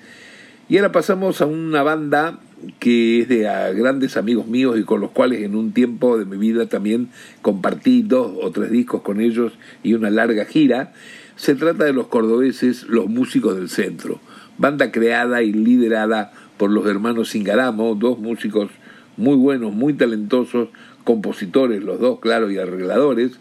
Y 0.69 0.77
ahora 0.77 0.93
pasamos 0.93 1.41
a 1.41 1.47
una 1.47 1.83
banda 1.83 2.41
que 2.79 3.23
es 3.23 3.29
de 3.31 3.45
grandes 3.75 4.19
amigos 4.19 4.49
míos 4.49 4.79
y 4.79 4.83
con 4.83 5.01
los 5.01 5.11
cuales 5.13 5.41
en 5.41 5.57
un 5.57 5.73
tiempo 5.73 6.19
de 6.19 6.27
mi 6.27 6.37
vida 6.37 6.67
también 6.67 7.09
compartí 7.41 8.03
dos 8.03 8.33
o 8.43 8.51
tres 8.51 8.71
discos 8.71 9.01
con 9.01 9.23
ellos 9.23 9.55
y 9.83 9.95
una 9.95 10.11
larga 10.11 10.45
gira. 10.45 10.93
Se 11.37 11.55
trata 11.55 11.85
de 11.85 11.95
los 11.95 12.09
cordobeses 12.09 12.83
Los 12.83 13.09
Músicos 13.09 13.57
del 13.57 13.71
Centro, 13.71 14.21
banda 14.59 14.93
creada 14.93 15.43
y 15.43 15.55
liderada 15.55 16.33
por 16.59 16.71
los 16.71 16.85
hermanos 16.85 17.31
Singaramo, 17.31 17.95
dos 17.95 18.19
músicos 18.19 18.69
muy 19.17 19.37
buenos, 19.37 19.73
muy 19.73 19.95
talentosos, 19.95 20.69
compositores 21.09 21.83
los 21.83 21.99
dos, 22.01 22.21
claro, 22.21 22.51
y 22.51 22.59
arregladores. 22.59 23.33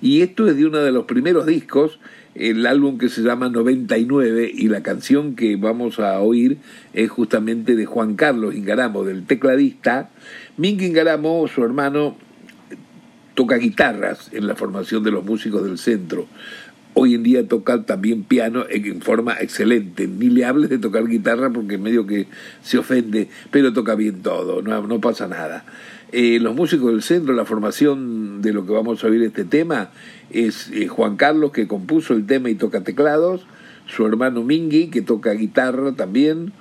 Y 0.00 0.22
esto 0.22 0.46
es 0.46 0.56
de 0.56 0.66
uno 0.66 0.78
de 0.78 0.92
los 0.92 1.06
primeros 1.06 1.46
discos 1.46 1.98
el 2.36 2.64
álbum 2.66 2.96
que 2.96 3.08
se 3.08 3.22
llama 3.22 3.48
99 3.48 4.48
y 4.54 4.68
la 4.68 4.84
canción 4.84 5.34
que 5.34 5.56
vamos 5.56 5.98
a 5.98 6.20
oír 6.20 6.58
es 6.92 7.10
justamente 7.10 7.74
de 7.74 7.86
Juan 7.86 8.14
Carlos 8.14 8.54
Ingaramo, 8.54 9.02
del 9.02 9.26
tecladista. 9.26 10.10
Ming 10.56 10.80
Ingaramo, 10.80 11.48
su 11.48 11.64
hermano, 11.64 12.16
toca 13.34 13.56
guitarras 13.56 14.30
en 14.32 14.46
la 14.46 14.54
formación 14.54 15.02
de 15.02 15.10
los 15.10 15.24
músicos 15.24 15.64
del 15.64 15.78
centro. 15.78 16.28
Hoy 16.94 17.14
en 17.14 17.24
día 17.24 17.48
toca 17.48 17.82
también 17.82 18.22
piano 18.22 18.64
en 18.68 19.02
forma 19.02 19.34
excelente. 19.40 20.06
Ni 20.06 20.30
le 20.30 20.44
hables 20.44 20.70
de 20.70 20.78
tocar 20.78 21.08
guitarra 21.08 21.50
porque 21.50 21.76
medio 21.78 22.06
que 22.06 22.28
se 22.62 22.78
ofende, 22.78 23.28
pero 23.50 23.72
toca 23.72 23.96
bien 23.96 24.22
todo, 24.22 24.62
no, 24.62 24.86
no 24.86 25.00
pasa 25.00 25.26
nada. 25.26 25.64
Eh, 26.10 26.38
los 26.40 26.54
músicos 26.54 26.90
del 26.90 27.02
centro, 27.02 27.34
la 27.34 27.44
formación 27.44 28.40
de 28.40 28.54
lo 28.54 28.64
que 28.64 28.72
vamos 28.72 29.04
a 29.04 29.08
oír 29.08 29.22
este 29.22 29.44
tema, 29.44 29.90
es 30.30 30.70
eh, 30.72 30.88
Juan 30.88 31.16
Carlos 31.16 31.52
que 31.52 31.68
compuso 31.68 32.14
el 32.14 32.26
tema 32.26 32.48
y 32.48 32.54
toca 32.54 32.82
teclados, 32.82 33.46
su 33.86 34.06
hermano 34.06 34.42
Mingui 34.42 34.88
que 34.88 35.02
toca 35.02 35.32
guitarra 35.32 35.92
también, 35.92 36.52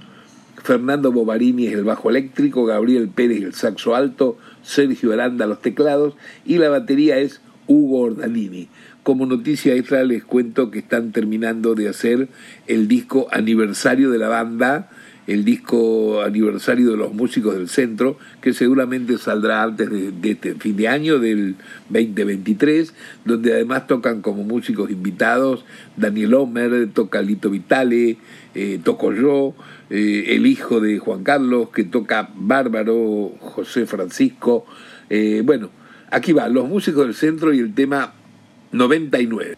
Fernando 0.63 1.13
Bovarini 1.13 1.67
es 1.67 1.75
el 1.75 1.85
bajo 1.85 2.09
eléctrico, 2.09 2.65
Gabriel 2.65 3.07
Pérez 3.07 3.41
el 3.41 3.53
saxo 3.53 3.95
alto, 3.95 4.37
Sergio 4.63 5.13
Aranda 5.13 5.45
los 5.45 5.61
teclados 5.61 6.15
y 6.45 6.57
la 6.57 6.67
batería 6.67 7.17
es 7.17 7.39
Hugo 7.67 8.01
Ordanini. 8.01 8.67
Como 9.03 9.25
noticia 9.25 9.75
extra 9.75 10.03
les 10.03 10.25
cuento 10.25 10.71
que 10.71 10.79
están 10.79 11.13
terminando 11.13 11.73
de 11.73 11.87
hacer 11.87 12.27
el 12.65 12.89
disco 12.89 13.27
aniversario 13.31 14.11
de 14.11 14.17
la 14.17 14.27
banda 14.27 14.89
el 15.27 15.43
disco 15.43 16.21
aniversario 16.21 16.89
de 16.91 16.97
los 16.97 17.13
músicos 17.13 17.55
del 17.55 17.67
centro, 17.67 18.17
que 18.41 18.53
seguramente 18.53 19.17
saldrá 19.17 19.61
antes 19.61 19.89
de, 19.89 20.31
este 20.31 20.55
fin 20.55 20.77
de 20.77 20.87
año, 20.87 21.19
del 21.19 21.55
2023, 21.89 22.93
donde 23.25 23.53
además 23.53 23.87
tocan 23.87 24.21
como 24.21 24.43
músicos 24.43 24.89
invitados 24.89 25.65
Daniel 25.97 26.33
Homer, 26.33 26.89
toca 26.93 27.21
Lito 27.21 27.49
Vitale, 27.49 28.17
eh, 28.55 28.79
toco 28.81 29.13
yo, 29.13 29.53
eh, 29.89 30.25
el 30.29 30.47
hijo 30.47 30.79
de 30.79 30.97
Juan 30.97 31.23
Carlos, 31.23 31.69
que 31.69 31.83
toca 31.83 32.29
Bárbaro, 32.35 33.33
José 33.39 33.85
Francisco. 33.85 34.65
Eh, 35.09 35.41
bueno, 35.43 35.69
aquí 36.09 36.31
va, 36.31 36.47
los 36.47 36.69
músicos 36.69 37.05
del 37.05 37.15
centro 37.15 37.53
y 37.53 37.59
el 37.59 37.73
tema 37.73 38.13
99. 38.71 39.57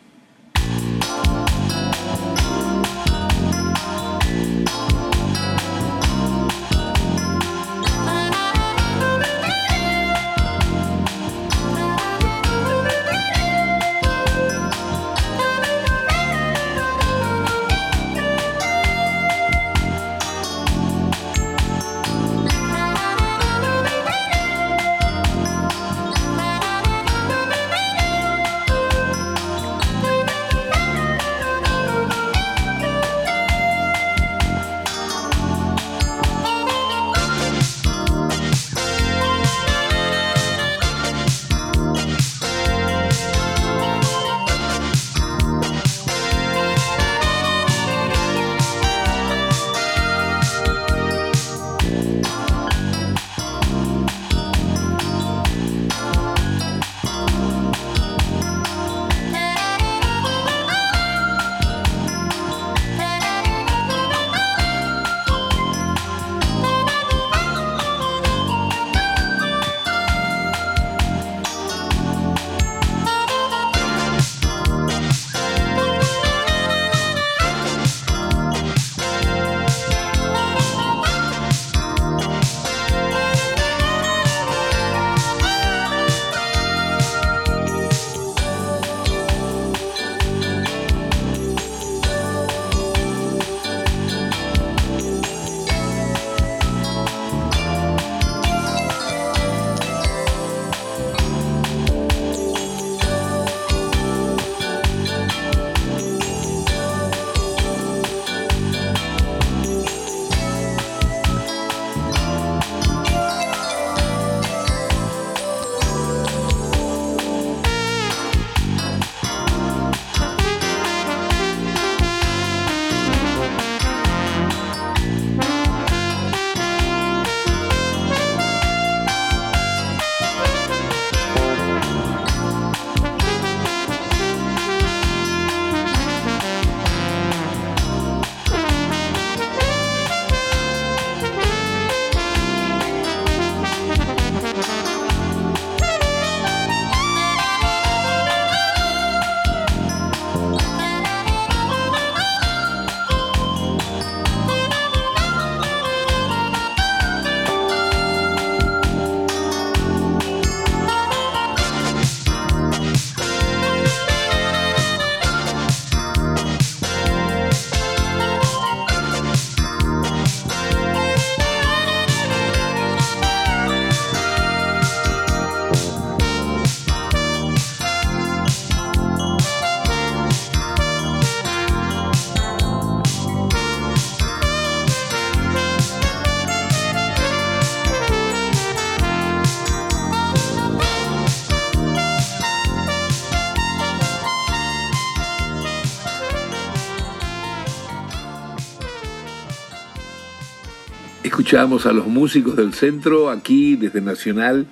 A 201.59 201.91
los 201.91 202.07
músicos 202.07 202.55
del 202.55 202.73
centro 202.73 203.29
aquí 203.29 203.75
desde 203.75 203.99
Nacional 203.99 204.67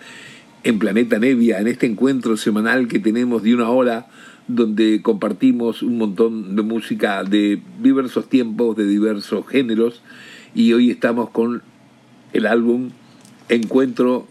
en 0.64 0.80
Planeta 0.80 1.20
Nevia, 1.20 1.60
en 1.60 1.68
este 1.68 1.86
encuentro 1.86 2.38
semanal 2.38 2.88
que 2.88 2.98
tenemos 3.00 3.44
de 3.44 3.54
una 3.54 3.70
hora 3.70 4.08
donde 4.48 5.02
compartimos 5.02 5.84
un 5.84 5.98
montón 5.98 6.56
de 6.56 6.62
música 6.62 7.26
de 7.26 7.62
diversos 7.84 8.30
tiempos, 8.30 8.78
de 8.78 8.88
diversos 8.88 9.46
géneros 9.48 10.02
y 10.56 10.72
hoy 10.72 10.90
estamos 10.90 11.30
con 11.30 11.62
el 12.32 12.46
álbum 12.46 12.92
Encuentro 13.50 14.26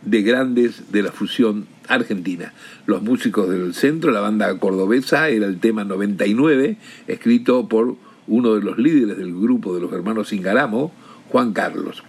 de 0.00 0.22
Grandes 0.22 0.90
de 0.90 1.02
la 1.02 1.12
Fusión 1.12 1.66
Argentina. 1.86 2.54
Los 2.86 3.02
músicos 3.02 3.50
del 3.50 3.74
centro, 3.74 4.10
la 4.10 4.20
banda 4.20 4.58
cordobesa, 4.58 5.28
era 5.28 5.44
el 5.44 5.60
tema 5.60 5.84
99, 5.84 6.78
escrito 7.08 7.68
por 7.68 7.96
uno 8.26 8.54
de 8.54 8.62
los 8.62 8.78
líderes 8.78 9.18
del 9.18 9.34
grupo 9.34 9.74
de 9.74 9.82
los 9.82 9.92
hermanos 9.92 10.32
Ingaramo, 10.32 10.90
Juan 11.34 11.52
Carlos. 11.52 12.04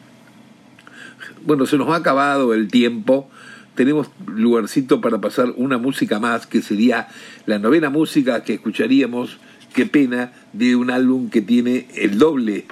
Bueno, 1.48 1.66
se 1.66 1.80
nos 1.80 1.90
ha 1.90 1.96
acabado 1.96 2.54
el 2.54 2.68
tiempo. 2.68 3.28
Tenemos 3.74 4.12
lugarcito 4.28 5.02
para 5.02 5.20
pasar 5.20 5.52
una 5.58 5.80
música 5.80 6.20
más, 6.20 6.46
que 6.46 6.62
sería 6.62 7.08
la 7.48 7.58
novena 7.58 7.90
música 7.90 8.44
que 8.44 8.54
escucharíamos, 8.54 9.40
qué 9.74 9.88
pena, 9.88 10.32
de 10.54 10.76
un 10.76 10.92
álbum 10.92 11.32
que 11.32 11.42
tiene 11.42 11.88
el 11.96 12.20
doble 12.20 12.66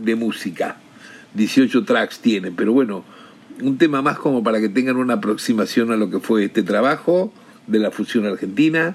de 0.00 0.14
música. 0.14 0.76
18 1.34 1.82
tracks 1.82 2.20
tiene, 2.20 2.52
pero 2.52 2.72
bueno, 2.72 3.02
un 3.60 3.76
tema 3.76 4.00
más 4.00 4.16
como 4.16 4.44
para 4.44 4.60
que 4.60 4.68
tengan 4.68 4.94
una 4.94 5.14
aproximación 5.14 5.90
a 5.90 5.96
lo 5.96 6.08
que 6.08 6.20
fue 6.20 6.44
este 6.44 6.62
trabajo 6.62 7.32
de 7.66 7.80
la 7.80 7.90
fusión 7.90 8.26
argentina. 8.26 8.94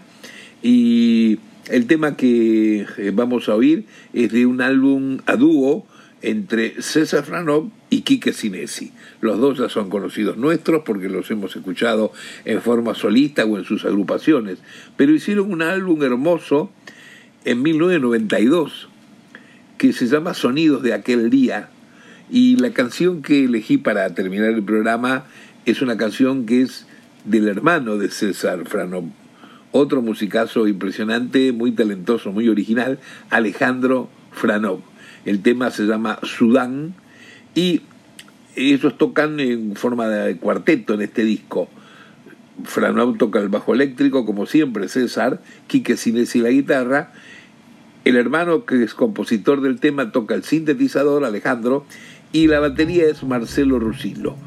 Y 0.64 1.40
el 1.68 1.88
tema 1.88 2.16
que 2.16 2.86
eh, 2.98 3.12
vamos 3.14 3.50
a 3.50 3.56
oír 3.56 3.84
es 4.14 4.32
de 4.32 4.46
un 4.46 4.62
álbum 4.62 5.18
a 5.26 5.36
dúo 5.36 5.86
entre 6.22 6.82
César 6.82 7.24
Franov 7.24 7.70
y 7.90 8.02
Quique 8.02 8.34
Sinesi. 8.34 8.92
Los 9.22 9.40
dos 9.40 9.60
ya 9.60 9.70
son 9.70 9.90
conocidos 9.90 10.38
nuestros 10.38 10.84
porque 10.84 11.10
los 11.10 11.30
hemos 11.32 11.56
escuchado 11.56 12.12
en 12.46 12.62
forma 12.62 12.96
solista 12.96 13.46
o 13.46 13.58
en 13.58 13.64
sus 13.64 13.86
agrupaciones, 13.86 14.60
pero 14.98 15.14
hicieron 15.14 15.52
un 15.52 15.62
álbum 15.62 16.02
hermoso 16.04 16.72
en 17.44 17.62
1992 17.62 18.90
que 19.78 19.94
se 19.94 20.08
llama 20.08 20.34
Sonidos 20.34 20.82
de 20.82 20.94
aquel 20.94 21.30
día 21.30 21.70
y 22.30 22.58
la 22.58 22.72
canción 22.72 23.22
que 23.22 23.46
elegí 23.46 23.78
para 23.78 24.14
terminar 24.14 24.50
el 24.50 24.64
programa 24.64 25.26
es 25.66 25.82
una 25.82 25.98
canción 25.98 26.46
que 26.46 26.62
es 26.62 26.88
del 27.24 27.48
hermano 27.48 27.98
de 27.98 28.10
César 28.10 28.66
Franov, 28.68 29.06
otro 29.72 30.02
musicazo 30.02 30.68
impresionante, 30.68 31.52
muy 31.52 31.72
talentoso, 31.72 32.32
muy 32.32 32.50
original, 32.50 33.00
Alejandro 33.30 34.10
Franov. 34.32 34.80
El 35.26 35.42
tema 35.42 35.72
se 35.72 35.84
llama 35.84 36.20
Sudán 36.24 36.94
y 37.54 37.82
ellos 38.56 38.98
tocan 38.98 39.40
en 39.40 39.76
forma 39.76 40.08
de 40.08 40.38
cuarteto 40.38 40.94
en 40.94 41.02
este 41.02 41.24
disco. 41.24 41.68
Franau 42.64 43.18
toca 43.18 43.40
el 43.40 43.50
bajo 43.50 43.74
eléctrico, 43.74 44.26
como 44.26 44.46
siempre, 44.46 44.88
César, 44.88 45.42
Quique 45.68 45.98
Sinesi 45.98 46.40
la 46.40 46.50
guitarra, 46.50 47.12
el 48.06 48.18
hermano 48.18 48.66
que 48.66 48.84
es 48.84 48.94
compositor 48.94 49.62
del 49.62 49.80
tema 49.80 50.12
toca 50.12 50.36
el 50.36 50.44
sintetizador, 50.44 51.26
Alejandro, 51.26 51.86
y 52.32 52.48
la 52.48 52.60
batería 52.60 53.08
es 53.08 53.24
Marcelo 53.24 53.80
Rusilo. 53.80 54.38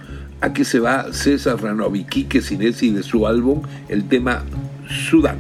Aquí 0.41 0.65
se 0.65 0.79
va 0.79 1.13
César 1.13 1.59
Franov 1.59 1.97
y 1.97 2.05
Quique 2.05 2.41
Sinesi 2.41 2.91
de 2.91 3.03
su 3.03 3.27
álbum, 3.27 3.63
el 3.89 4.09
tema 4.09 4.45
Sudán. 4.89 5.39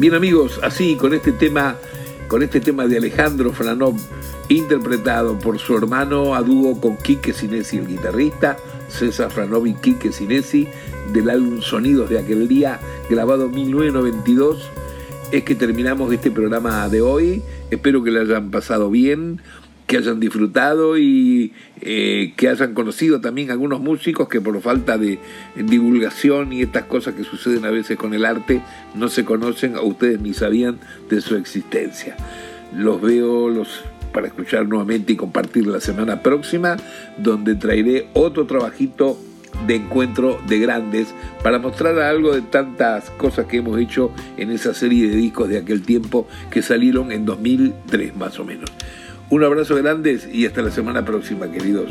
Bien 0.00 0.14
amigos, 0.14 0.58
así 0.62 0.96
con 0.96 1.12
este 1.12 1.30
tema, 1.30 1.76
con 2.26 2.42
este 2.42 2.58
tema 2.58 2.86
de 2.86 2.96
Alejandro 2.96 3.52
Franov, 3.52 3.96
interpretado 4.48 5.38
por 5.38 5.58
su 5.58 5.76
hermano 5.76 6.34
a 6.34 6.40
dúo 6.40 6.80
con 6.80 6.96
Quique 6.96 7.34
Sinesi, 7.34 7.76
el 7.76 7.86
guitarrista, 7.86 8.56
César 8.88 9.30
Franov 9.30 9.66
y 9.66 9.74
Quique 9.74 10.10
Sinesi, 10.10 10.68
del 11.12 11.28
álbum 11.28 11.60
Sonidos 11.60 12.08
de 12.08 12.18
aquel 12.18 12.48
día, 12.48 12.80
grabado 13.10 13.44
en 13.44 13.50
1992, 13.50 14.70
es 15.32 15.44
que 15.44 15.54
terminamos 15.54 16.10
este 16.14 16.30
programa 16.30 16.88
de 16.88 17.02
hoy. 17.02 17.42
Espero 17.70 18.02
que 18.02 18.10
lo 18.10 18.22
hayan 18.22 18.50
pasado 18.50 18.88
bien 18.88 19.42
que 19.90 19.96
hayan 19.96 20.20
disfrutado 20.20 20.96
y 20.98 21.52
eh, 21.80 22.32
que 22.36 22.48
hayan 22.48 22.74
conocido 22.74 23.20
también 23.20 23.50
algunos 23.50 23.80
músicos 23.80 24.28
que 24.28 24.40
por 24.40 24.60
falta 24.60 24.96
de 24.96 25.18
divulgación 25.56 26.52
y 26.52 26.62
estas 26.62 26.84
cosas 26.84 27.14
que 27.14 27.24
suceden 27.24 27.64
a 27.64 27.70
veces 27.70 27.96
con 27.96 28.14
el 28.14 28.24
arte 28.24 28.62
no 28.94 29.08
se 29.08 29.24
conocen 29.24 29.74
o 29.74 29.82
ustedes 29.82 30.20
ni 30.20 30.32
sabían 30.32 30.78
de 31.08 31.20
su 31.20 31.34
existencia. 31.34 32.16
Los 32.72 33.02
veo 33.02 33.48
los 33.48 33.82
para 34.12 34.28
escuchar 34.28 34.68
nuevamente 34.68 35.14
y 35.14 35.16
compartir 35.16 35.66
la 35.66 35.80
semana 35.80 36.22
próxima, 36.22 36.76
donde 37.18 37.56
traeré 37.56 38.06
otro 38.12 38.46
trabajito 38.46 39.18
de 39.66 39.74
encuentro 39.74 40.40
de 40.46 40.60
grandes 40.60 41.08
para 41.42 41.58
mostrar 41.58 41.98
algo 41.98 42.32
de 42.32 42.42
tantas 42.42 43.10
cosas 43.10 43.46
que 43.46 43.56
hemos 43.56 43.76
hecho 43.80 44.12
en 44.36 44.52
esa 44.52 44.72
serie 44.72 45.08
de 45.08 45.16
discos 45.16 45.48
de 45.48 45.58
aquel 45.58 45.82
tiempo 45.82 46.28
que 46.48 46.62
salieron 46.62 47.10
en 47.10 47.24
2003 47.24 48.14
más 48.14 48.38
o 48.38 48.44
menos. 48.44 48.70
Un 49.30 49.44
abrazo 49.44 49.76
grande 49.76 50.18
y 50.32 50.44
hasta 50.44 50.60
la 50.60 50.72
semana 50.72 51.04
próxima, 51.04 51.48
queridos. 51.48 51.88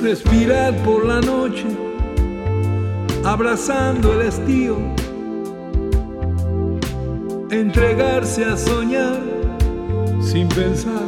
Respirar 0.00 0.76
por 0.84 1.04
la 1.04 1.20
noche, 1.20 1.66
abrazando 3.24 4.12
el 4.12 4.28
estío, 4.28 4.76
entregarse 7.50 8.44
a 8.44 8.56
soñar 8.56 9.18
sin 10.20 10.48
pensar, 10.50 11.02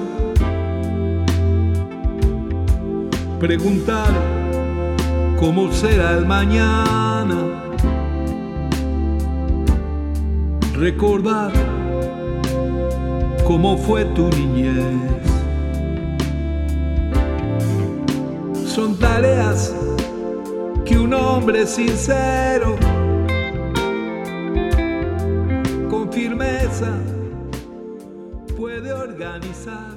preguntar 3.38 4.12
cómo 5.38 5.72
será 5.72 6.18
el 6.18 6.26
mañana, 6.26 7.36
recordar 10.74 11.79
cómo 13.51 13.76
fue 13.76 14.05
tu 14.14 14.28
niñez. 14.28 14.94
Son 18.64 18.96
tareas 18.96 19.74
que 20.84 20.96
un 20.96 21.12
hombre 21.12 21.66
sincero, 21.66 22.76
con 25.90 26.12
firmeza, 26.12 26.92
puede 28.57 28.92
organizar. 28.92 29.89